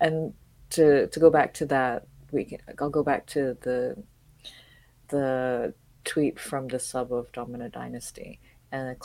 [0.00, 0.34] and
[0.70, 4.02] to to go back to that we can, I'll go back to the
[5.08, 8.96] the tweet from the sub of Domina Dynasty and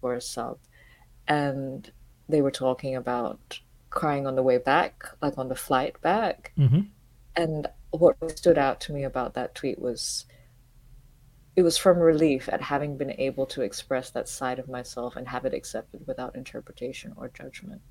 [0.00, 0.58] for a sub,
[1.28, 1.90] and
[2.28, 6.52] they were talking about crying on the way back, like on the flight back.
[6.58, 6.80] Mm-hmm.
[7.36, 10.24] And what stood out to me about that tweet was
[11.54, 15.28] it was from relief at having been able to express that side of myself and
[15.28, 17.82] have it accepted without interpretation or judgment.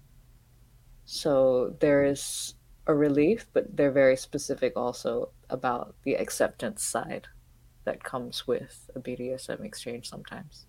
[1.06, 2.56] So there is
[2.88, 7.28] a relief, but they're very specific also about the acceptance side
[7.84, 10.66] that comes with a BDSM exchange sometimes.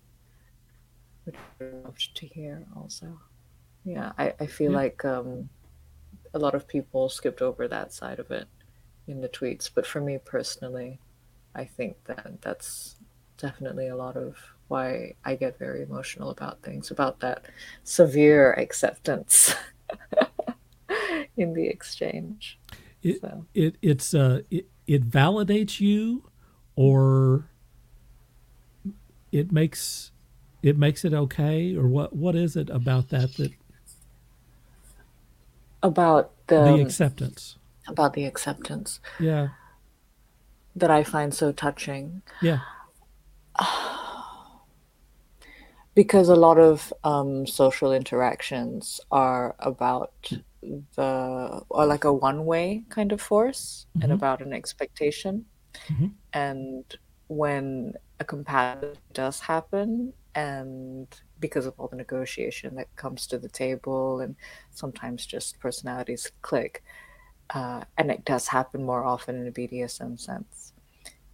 [1.23, 3.19] Which I love to hear also.
[3.85, 4.77] Yeah, I, I feel yeah.
[4.77, 5.49] like um,
[6.33, 8.47] a lot of people skipped over that side of it
[9.07, 10.99] in the tweets, but for me personally,
[11.55, 12.95] I think that that's
[13.37, 14.37] definitely a lot of
[14.67, 17.45] why I get very emotional about things, about that
[17.83, 19.53] severe acceptance.
[21.37, 22.59] in the exchange.
[23.01, 23.45] It, so.
[23.53, 26.29] it it's uh it, it validates you
[26.75, 27.49] or
[29.31, 30.11] it makes
[30.61, 33.51] it makes it okay or what what is it about that that
[35.81, 39.49] about the the acceptance about the acceptance yeah
[40.75, 42.59] that i find so touching yeah
[45.95, 50.13] because a lot of um, social interactions are about
[50.95, 54.03] the or like a one way kind of force mm-hmm.
[54.03, 55.45] and about an expectation
[55.87, 56.07] mm-hmm.
[56.33, 56.95] and
[57.27, 61.07] when a compatibility does happen and
[61.39, 64.35] because of all the negotiation that comes to the table and
[64.71, 66.83] sometimes just personalities click
[67.51, 70.73] uh, and it does happen more often in a bdsm sense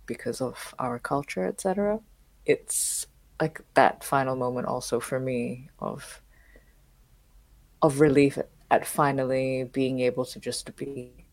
[0.06, 2.00] because of our culture etc
[2.46, 3.06] it's
[3.42, 6.22] like that final moment also for me of
[7.82, 8.38] of relief
[8.72, 11.26] at finally being able to just be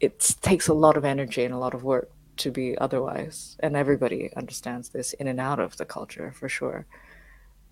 [0.00, 3.76] it takes a lot of energy and a lot of work to be otherwise and
[3.76, 6.86] everybody understands this in and out of the culture for sure.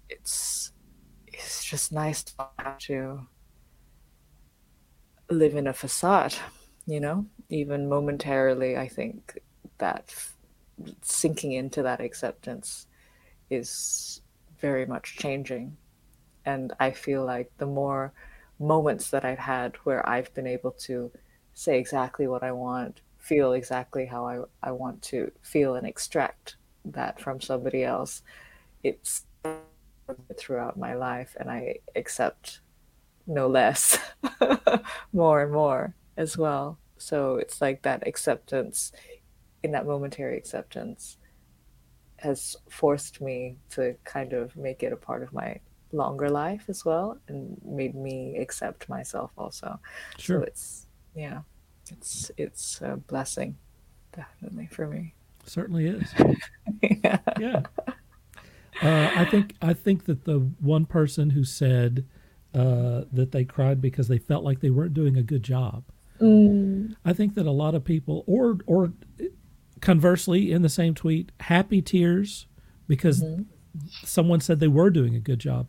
[0.09, 0.73] It's
[1.27, 3.27] it's just nice to
[5.31, 6.35] live in a facade
[6.87, 9.41] you know even momentarily i think
[9.79, 10.15] that
[11.03, 12.87] sinking into that acceptance
[13.51, 14.21] is
[14.61, 15.77] very much changing
[16.45, 18.13] and i feel like the more
[18.59, 21.11] moments that I've had where I've been able to
[21.55, 26.57] say exactly what I want, feel exactly how I, I want to feel, and extract
[26.85, 28.23] that from somebody else.
[28.83, 29.25] It's
[30.37, 32.61] throughout my life, and I accept
[33.27, 33.99] no less,
[35.13, 36.79] more and more as well.
[36.99, 38.93] So it's like that acceptance,
[39.63, 41.19] in that momentary acceptance,
[42.19, 45.61] has forced me to kind of make it a part of my
[45.93, 49.79] longer life as well and made me accept myself also
[50.19, 50.41] sure.
[50.41, 51.41] so it's yeah
[51.91, 53.57] it's it's a blessing
[54.13, 55.15] definitely for me
[55.45, 56.13] certainly is
[56.83, 57.63] yeah, yeah.
[58.83, 62.05] Uh, i think i think that the one person who said
[62.55, 65.85] uh, that they cried because they felt like they weren't doing a good job
[66.21, 66.95] mm.
[67.05, 68.93] i think that a lot of people or or
[69.85, 72.47] conversely, in the same tweet, happy tears
[72.89, 73.43] because mm-hmm.
[74.03, 75.69] someone said they were doing a good job.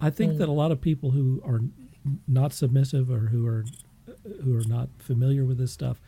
[0.00, 0.38] I think mm.
[0.38, 1.60] that a lot of people who are
[2.26, 3.64] not submissive or who are
[4.44, 6.00] who are not familiar with this stuff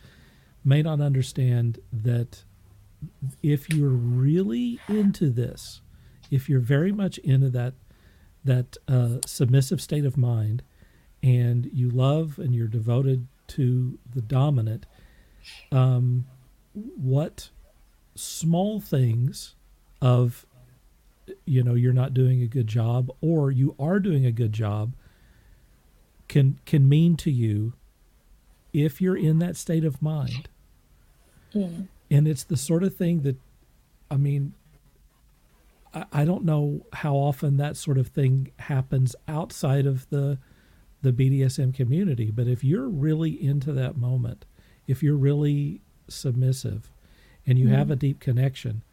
[0.63, 2.43] may not understand that
[3.43, 5.81] if you're really into this,
[6.29, 7.73] if you're very much into that
[8.43, 10.63] that uh, submissive state of mind,
[11.21, 14.85] and you love and you're devoted to the dominant,
[15.71, 16.25] um,
[16.73, 17.49] what
[18.15, 19.55] small things
[20.01, 20.45] of
[21.45, 24.93] you know you're not doing a good job or you are doing a good job
[26.27, 27.73] can can mean to you
[28.73, 30.49] if you're in that state of mind
[31.53, 31.87] mm.
[32.09, 33.37] and it's the sort of thing that
[34.09, 34.53] i mean
[35.93, 40.37] I, don't know how often that sort of thing happens outside of the
[41.01, 44.45] the bdsm community but if you're really into that moment
[44.87, 46.91] if you're really submissive
[47.45, 47.75] and you mm.
[47.75, 48.83] have a deep connection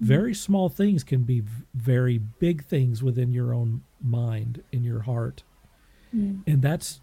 [0.00, 1.42] very small things can be
[1.74, 5.44] very big things within your own mind in your heart
[6.14, 6.40] mm.
[6.46, 7.00] and that's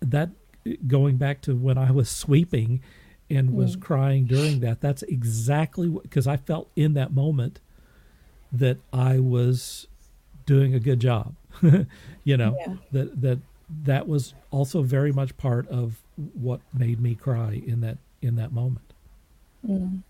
[0.00, 0.30] that
[0.86, 2.82] going back to when i was sweeping
[3.30, 3.80] and was mm.
[3.80, 7.60] crying during that that's exactly because i felt in that moment
[8.52, 9.86] that i was
[10.46, 11.34] doing a good job
[12.24, 12.74] you know yeah.
[12.92, 13.38] that that
[13.84, 16.02] that was also very much part of
[16.34, 18.92] what made me cry in that in that moment
[19.66, 20.02] mm.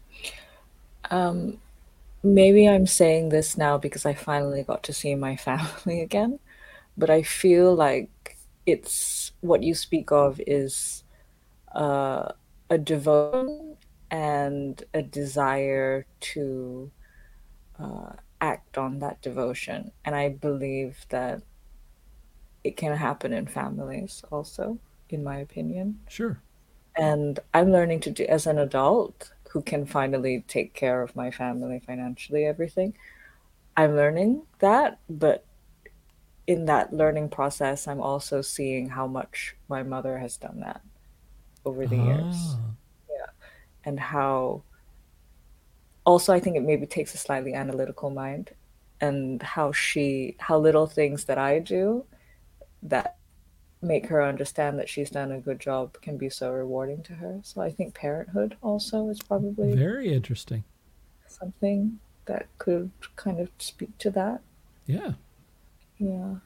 [1.10, 1.58] um
[2.22, 6.38] maybe I'm saying this now because I finally got to see my family again,
[6.96, 8.36] but I feel like
[8.66, 11.02] it's what you speak of is
[11.74, 12.32] uh,
[12.68, 13.76] a devotion
[14.10, 16.90] and a desire to
[17.78, 19.92] uh, act on that devotion.
[20.04, 21.42] And I believe that
[22.64, 24.78] it can happen in families also,
[25.08, 26.00] in my opinion.
[26.08, 26.40] Sure.
[26.96, 31.30] And I'm learning to do as an adult who can finally take care of my
[31.30, 32.94] family financially, everything.
[33.76, 35.44] I'm learning that, but
[36.46, 40.82] in that learning process, I'm also seeing how much my mother has done that
[41.64, 42.36] over the years.
[42.36, 42.58] Ah.
[43.08, 43.26] Yeah.
[43.84, 44.62] And how
[46.04, 48.50] also I think it maybe takes a slightly analytical mind
[49.00, 52.04] and how she how little things that I do
[52.82, 53.16] that
[53.82, 57.40] make her understand that she's done a good job can be so rewarding to her.
[57.42, 60.64] So I think parenthood also is probably very interesting.
[61.26, 64.40] Something that could kind of speak to that.
[64.86, 65.12] Yeah.
[65.98, 66.36] Yeah.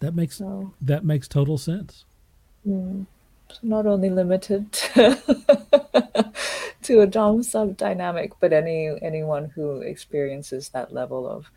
[0.00, 2.04] That makes so, that makes total sense.
[2.66, 3.06] Mm,
[3.50, 5.85] so not only limited to,
[6.86, 11.50] to a dom sub dynamic, but any anyone who experiences that level of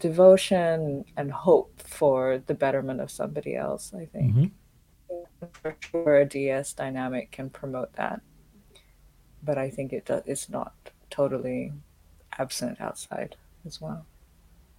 [0.00, 4.34] devotion and hope for the betterment of somebody else, I think.
[4.34, 5.46] Mm-hmm.
[5.62, 8.20] For sure, a DS dynamic can promote that.
[9.42, 10.72] But I think it does, it's not
[11.10, 11.72] totally
[12.38, 14.04] absent outside as well.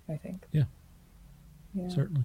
[0.10, 0.46] I think.
[0.52, 0.64] Yeah.
[1.74, 1.88] yeah.
[1.88, 2.24] Certainly.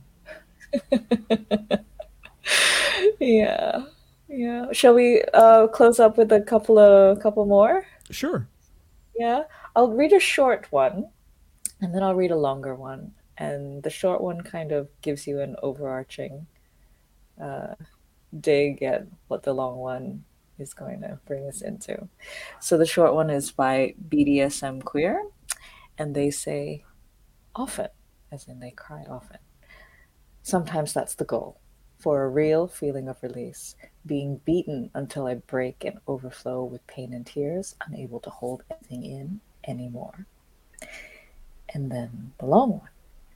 [3.20, 3.84] yeah.
[4.30, 4.66] Yeah.
[4.72, 7.84] Shall we uh, close up with a couple of couple more?
[8.10, 8.46] Sure.
[9.18, 9.42] Yeah.
[9.74, 11.10] I'll read a short one
[11.80, 13.12] and then I'll read a longer one.
[13.38, 16.46] And the short one kind of gives you an overarching
[17.42, 17.74] uh,
[18.38, 20.24] dig at what the long one
[20.58, 22.08] is going to bring us into.
[22.60, 25.24] So the short one is by BDSM Queer,
[25.98, 26.84] and they say,
[27.56, 27.88] often,
[28.30, 29.38] as in they cry often.
[30.42, 31.60] Sometimes that's the goal
[31.98, 33.74] for a real feeling of release,
[34.06, 39.04] being beaten until I break and overflow with pain and tears, unable to hold anything
[39.04, 40.26] in anymore.
[41.72, 42.88] And then the long one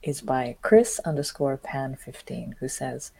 [0.03, 3.11] is by Chris underscore pan15, who says,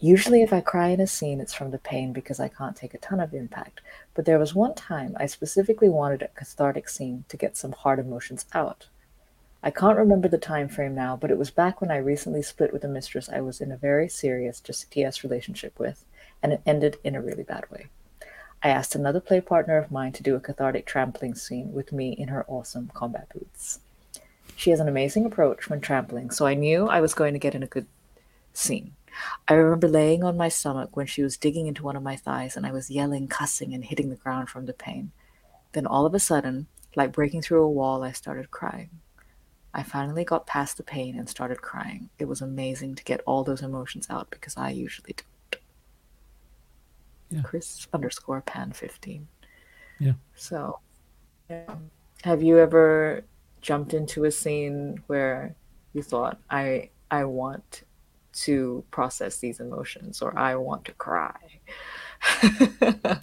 [0.00, 2.94] Usually, if I cry in a scene, it's from the pain because I can't take
[2.94, 3.80] a ton of impact.
[4.14, 7.98] But there was one time I specifically wanted a cathartic scene to get some hard
[7.98, 8.86] emotions out.
[9.60, 12.72] I can't remember the time frame now, but it was back when I recently split
[12.72, 16.04] with a mistress I was in a very serious just TS relationship with,
[16.42, 17.86] and it ended in a really bad way.
[18.62, 22.10] I asked another play partner of mine to do a cathartic trampling scene with me
[22.10, 23.80] in her awesome combat boots.
[24.56, 27.54] She has an amazing approach when trampling, so I knew I was going to get
[27.54, 27.86] in a good
[28.52, 28.94] scene.
[29.46, 32.56] I remember laying on my stomach when she was digging into one of my thighs
[32.56, 35.12] and I was yelling, cussing, and hitting the ground from the pain.
[35.72, 36.66] Then all of a sudden,
[36.96, 38.90] like breaking through a wall, I started crying.
[39.72, 42.10] I finally got past the pain and started crying.
[42.18, 45.26] It was amazing to get all those emotions out because I usually don't.
[47.30, 47.42] Yeah.
[47.42, 49.26] Chris underscore pan 15.
[50.00, 50.12] Yeah.
[50.34, 50.78] So,
[51.50, 51.74] yeah.
[52.22, 53.24] have you ever
[53.60, 55.54] jumped into a scene where
[55.92, 57.82] you thought i i want
[58.32, 61.34] to process these emotions or i want to cry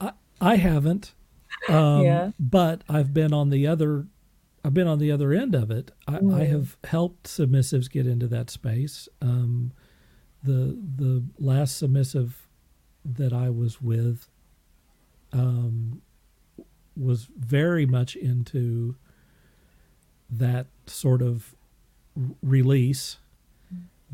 [0.00, 1.14] I, I haven't
[1.68, 2.30] Um, Yeah.
[2.38, 4.06] But I've been on the other,
[4.64, 5.90] I've been on the other end of it.
[6.06, 9.08] I, I have helped submissives get into that space.
[9.20, 9.72] Um,
[10.42, 12.45] the the last submissive
[13.14, 14.28] that I was with
[15.32, 16.02] um,
[16.96, 18.96] was very much into
[20.30, 21.54] that sort of
[22.42, 23.18] release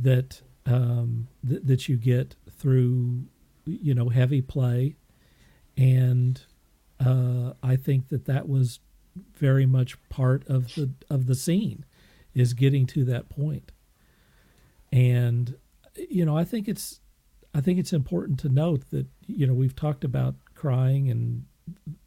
[0.00, 3.24] that um, th- that you get through
[3.64, 4.96] you know heavy play,
[5.76, 6.40] and
[7.00, 8.80] uh, I think that that was
[9.34, 11.84] very much part of the of the scene
[12.34, 13.72] is getting to that point.
[14.90, 15.56] And
[15.96, 17.00] you know i think it's
[17.54, 21.44] i think it's important to note that you know we've talked about crying and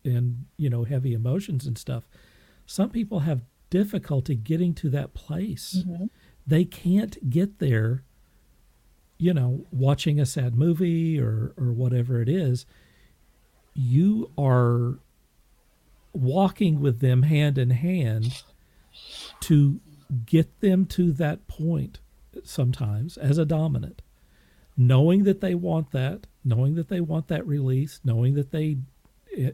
[0.03, 2.07] and you know heavy emotions and stuff.
[2.65, 5.83] Some people have difficulty getting to that place.
[5.85, 6.05] Mm-hmm.
[6.47, 8.03] They can't get there
[9.17, 12.65] you know watching a sad movie or or whatever it is.
[13.73, 14.99] You are
[16.13, 18.43] walking with them hand in hand
[19.41, 19.81] to
[20.25, 21.99] get them to that point
[22.43, 24.01] sometimes as a dominant
[24.77, 28.77] knowing that they want that knowing that they want that release knowing that they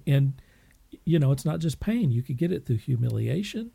[0.08, 0.34] and
[1.06, 2.12] you know it's not just pain.
[2.12, 3.72] You could get it through humiliation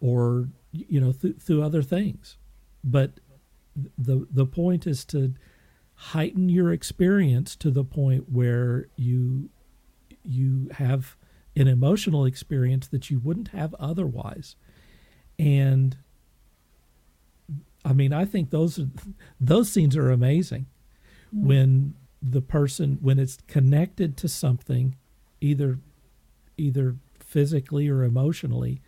[0.00, 2.36] or you know th- through other things.
[2.82, 3.20] But
[3.98, 5.34] the the point is to
[5.94, 9.50] heighten your experience to the point where you
[10.24, 11.16] you have
[11.56, 14.56] an emotional experience that you wouldn't have otherwise.
[15.38, 15.96] And
[17.84, 18.88] i mean i think those are,
[19.40, 20.66] those scenes are amazing
[21.34, 21.44] mm.
[21.44, 24.96] when the person when it's connected to something
[25.40, 25.78] either
[26.56, 28.80] either physically or emotionally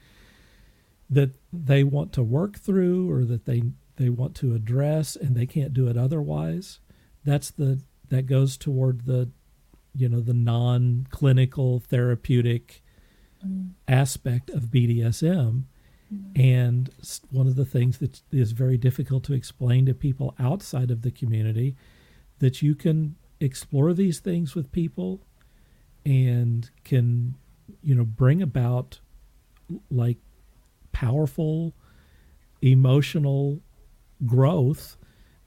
[1.08, 3.62] that they want to work through or that they
[3.96, 6.80] they want to address and they can't do it otherwise
[7.24, 9.30] that's the that goes toward the
[9.94, 12.82] you know the non-clinical therapeutic
[13.46, 13.70] mm.
[13.88, 15.64] aspect of BDSM
[16.34, 16.90] and
[17.30, 21.10] one of the things that is very difficult to explain to people outside of the
[21.10, 21.76] community
[22.38, 25.20] that you can explore these things with people
[26.04, 27.34] and can
[27.82, 29.00] you know bring about
[29.90, 30.18] like
[30.92, 31.74] powerful
[32.60, 33.60] emotional
[34.24, 34.96] growth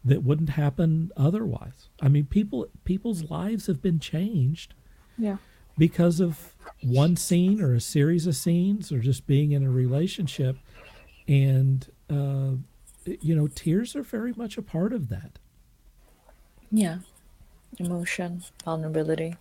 [0.04, 1.90] that wouldn't happen otherwise.
[2.02, 4.76] I mean, people people's lives have been changed
[5.18, 5.38] Yeah.
[5.78, 10.58] Because of one scene or a series of scenes or just being in a relationship,
[11.28, 12.52] and uh,
[13.06, 15.40] you know, tears are very much a part of that.
[16.72, 17.00] Yeah.
[17.78, 19.36] Emotion, vulnerability.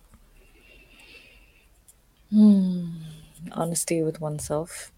[2.31, 2.89] Hmm.
[3.51, 4.91] Honesty with oneself.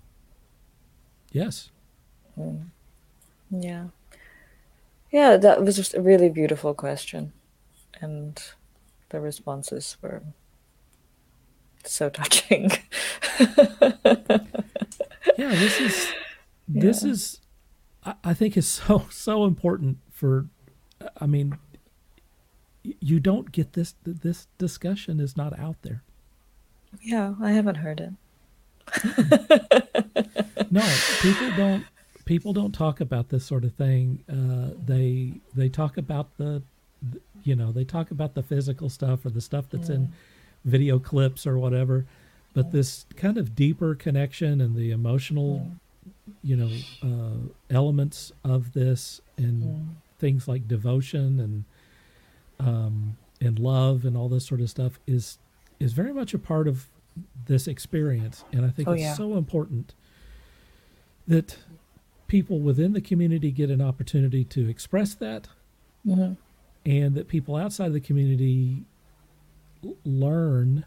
[1.31, 1.69] Yes.
[3.51, 3.87] Yeah.
[5.11, 7.33] Yeah, that was just a really beautiful question.
[8.01, 8.41] And
[9.09, 10.23] the responses were
[11.83, 12.71] so touching.
[15.37, 16.07] yeah this is
[16.67, 17.39] this is
[18.03, 20.47] I, I think is so so important for
[21.21, 21.57] i mean
[22.83, 26.03] you don't get this this discussion is not out there
[27.01, 28.13] yeah, I haven't heard it.
[30.71, 30.81] no
[31.21, 31.85] people don't
[32.23, 36.63] people don't talk about this sort of thing uh, they they talk about the,
[37.11, 40.13] the- you know they talk about the physical stuff or the stuff that's in
[40.65, 42.05] video clips or whatever
[42.53, 45.71] but this kind of deeper connection and the emotional
[46.43, 46.69] you know
[47.03, 47.37] uh,
[47.69, 51.63] elements of this and things like devotion and
[52.67, 55.37] um, and love and all this sort of stuff is
[55.79, 56.87] is very much a part of
[57.45, 58.43] this experience.
[58.51, 59.13] And i think Oh, it's yeah.
[59.13, 59.93] so important
[61.27, 61.57] that
[62.27, 65.47] people within the community get an opportunity to express that
[66.03, 66.33] hmm
[66.85, 68.83] and that people outside the community
[70.05, 70.85] learn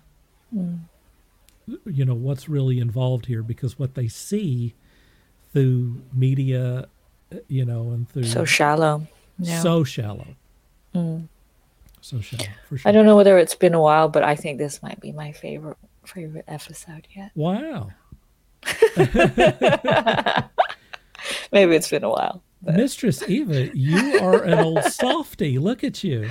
[1.87, 4.75] you know what's really involved here because what they see
[5.53, 6.87] through media
[7.49, 9.07] you know and through So shallow.
[9.39, 9.61] Yeah.
[9.61, 10.27] so shallow
[10.95, 11.29] Mm.
[12.01, 14.59] so shallow for sure I don't know whether it's been a while, but I think
[14.59, 17.31] this might be my favorite favorite episode yet.
[17.37, 17.91] wow
[21.53, 22.43] Maybe it's been a while.
[22.63, 26.29] Mistress eva you are an old softy look at you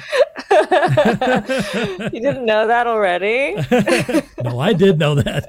[0.72, 3.56] You didn't know that already?
[4.44, 5.48] no i did know that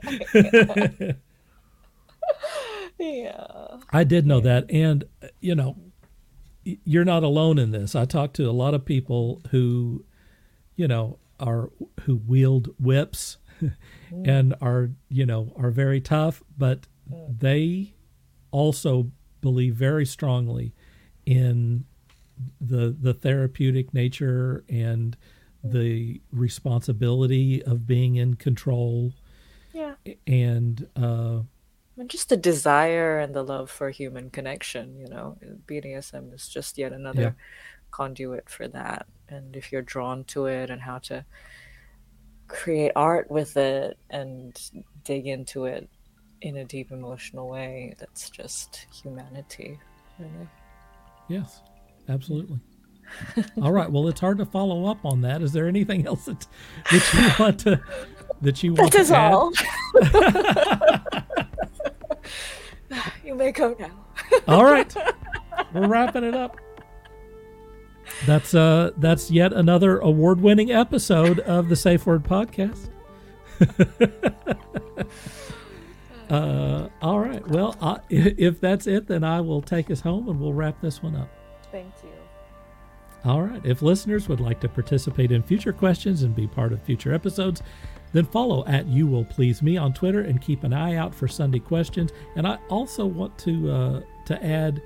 [3.00, 3.46] yeah.
[3.90, 5.04] I did know that, and
[5.40, 5.76] you know,
[6.64, 7.94] you're not alone in this.
[7.94, 10.04] I talked to a lot of people who,
[10.76, 11.70] you know, are
[12.02, 13.72] who wield whips, mm.
[14.24, 17.38] and are you know are very tough, but mm.
[17.38, 17.94] they
[18.50, 19.10] also
[19.40, 20.72] believe very strongly
[21.26, 21.84] in
[22.60, 25.16] the the therapeutic nature and
[25.62, 29.12] the responsibility of being in control
[29.74, 29.94] Yeah.
[30.26, 31.40] and uh,
[32.06, 34.98] just the desire and the love for human connection.
[34.98, 35.36] You know,
[35.66, 37.32] BDSM is just yet another yeah.
[37.90, 39.06] conduit for that.
[39.28, 41.24] And if you're drawn to it and how to
[42.48, 44.58] create art with it and
[45.04, 45.88] dig into it
[46.42, 49.78] in a deep emotional way, that's just humanity,
[50.18, 50.48] really.
[51.28, 51.62] Yes,
[52.08, 52.60] absolutely.
[53.60, 53.90] All right.
[53.90, 55.42] Well, it's hard to follow up on that.
[55.42, 56.46] Is there anything else that,
[56.90, 57.80] that you want to
[58.42, 59.52] that you want that is to all.
[63.24, 63.90] you may go now.
[64.48, 64.94] all right.
[65.74, 66.56] We're wrapping it up.
[68.26, 72.88] That's uh that's yet another award-winning episode of the Safe Word podcast.
[76.30, 77.46] uh, all right.
[77.48, 81.02] Well, uh, if that's it, then I will take us home and we'll wrap this
[81.02, 81.28] one up.
[81.70, 82.10] Thank you.
[83.24, 83.60] All right.
[83.64, 87.62] If listeners would like to participate in future questions and be part of future episodes,
[88.12, 91.28] then follow at You Will Please Me on Twitter and keep an eye out for
[91.28, 92.12] Sunday questions.
[92.36, 94.80] And I also want to uh, to add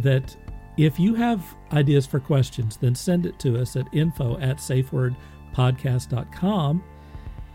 [0.00, 0.36] that
[0.76, 1.42] if you have
[1.72, 6.84] ideas for questions, then send it to us at info at safewordpodcast.com.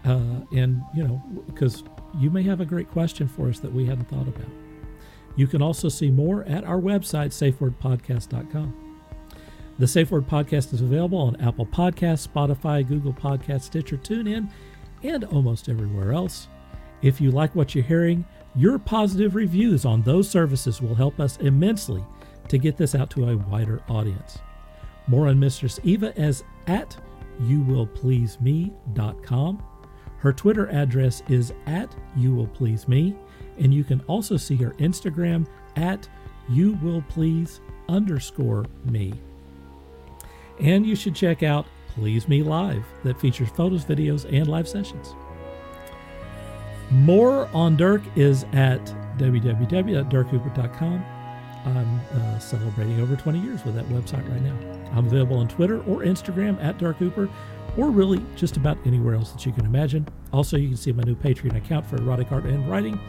[0.04, 1.84] Uh, and, you know, because
[2.18, 4.50] you may have a great question for us that we hadn't thought about.
[5.36, 8.78] You can also see more at our website, safewordpodcast.com.
[9.80, 14.52] The Safe Word Podcast is available on Apple Podcasts, Spotify, Google Podcasts, Stitcher, TuneIn,
[15.04, 16.48] and almost everywhere else.
[17.02, 18.24] If you like what you're hearing,
[18.56, 22.06] your positive reviews on those services will help us immensely
[22.50, 24.40] to get this out to a wider audience.
[25.08, 26.98] More on Mistress Eva as at
[27.44, 29.64] youwillpleaseme.com.
[30.22, 33.16] Her Twitter address is at You Will Please Me,
[33.58, 36.08] and you can also see her Instagram at
[36.48, 37.60] You Will Please
[37.90, 39.14] underscore me.
[40.60, 41.66] And you should check out
[41.96, 45.16] Please Me Live that features photos, videos, and live sessions.
[46.92, 48.86] More on Dirk is at
[49.18, 51.06] www.dirkhooper.com.
[51.66, 54.58] I'm uh, celebrating over 20 years with that website right now.
[54.94, 57.30] I'm available on Twitter or Instagram at Dirk Hooper,
[57.78, 60.08] or really just about anywhere else that you can imagine.
[60.34, 63.00] Also, you can see my new Patreon account for erotic art and writing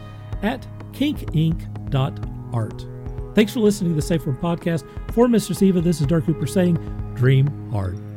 [0.41, 2.85] at kinkinc.art.
[3.35, 4.87] Thanks for listening to the Safe Word Podcast.
[5.11, 6.77] For Mistress Eva, this is Dirk Hooper saying,
[7.15, 8.12] Dream hard.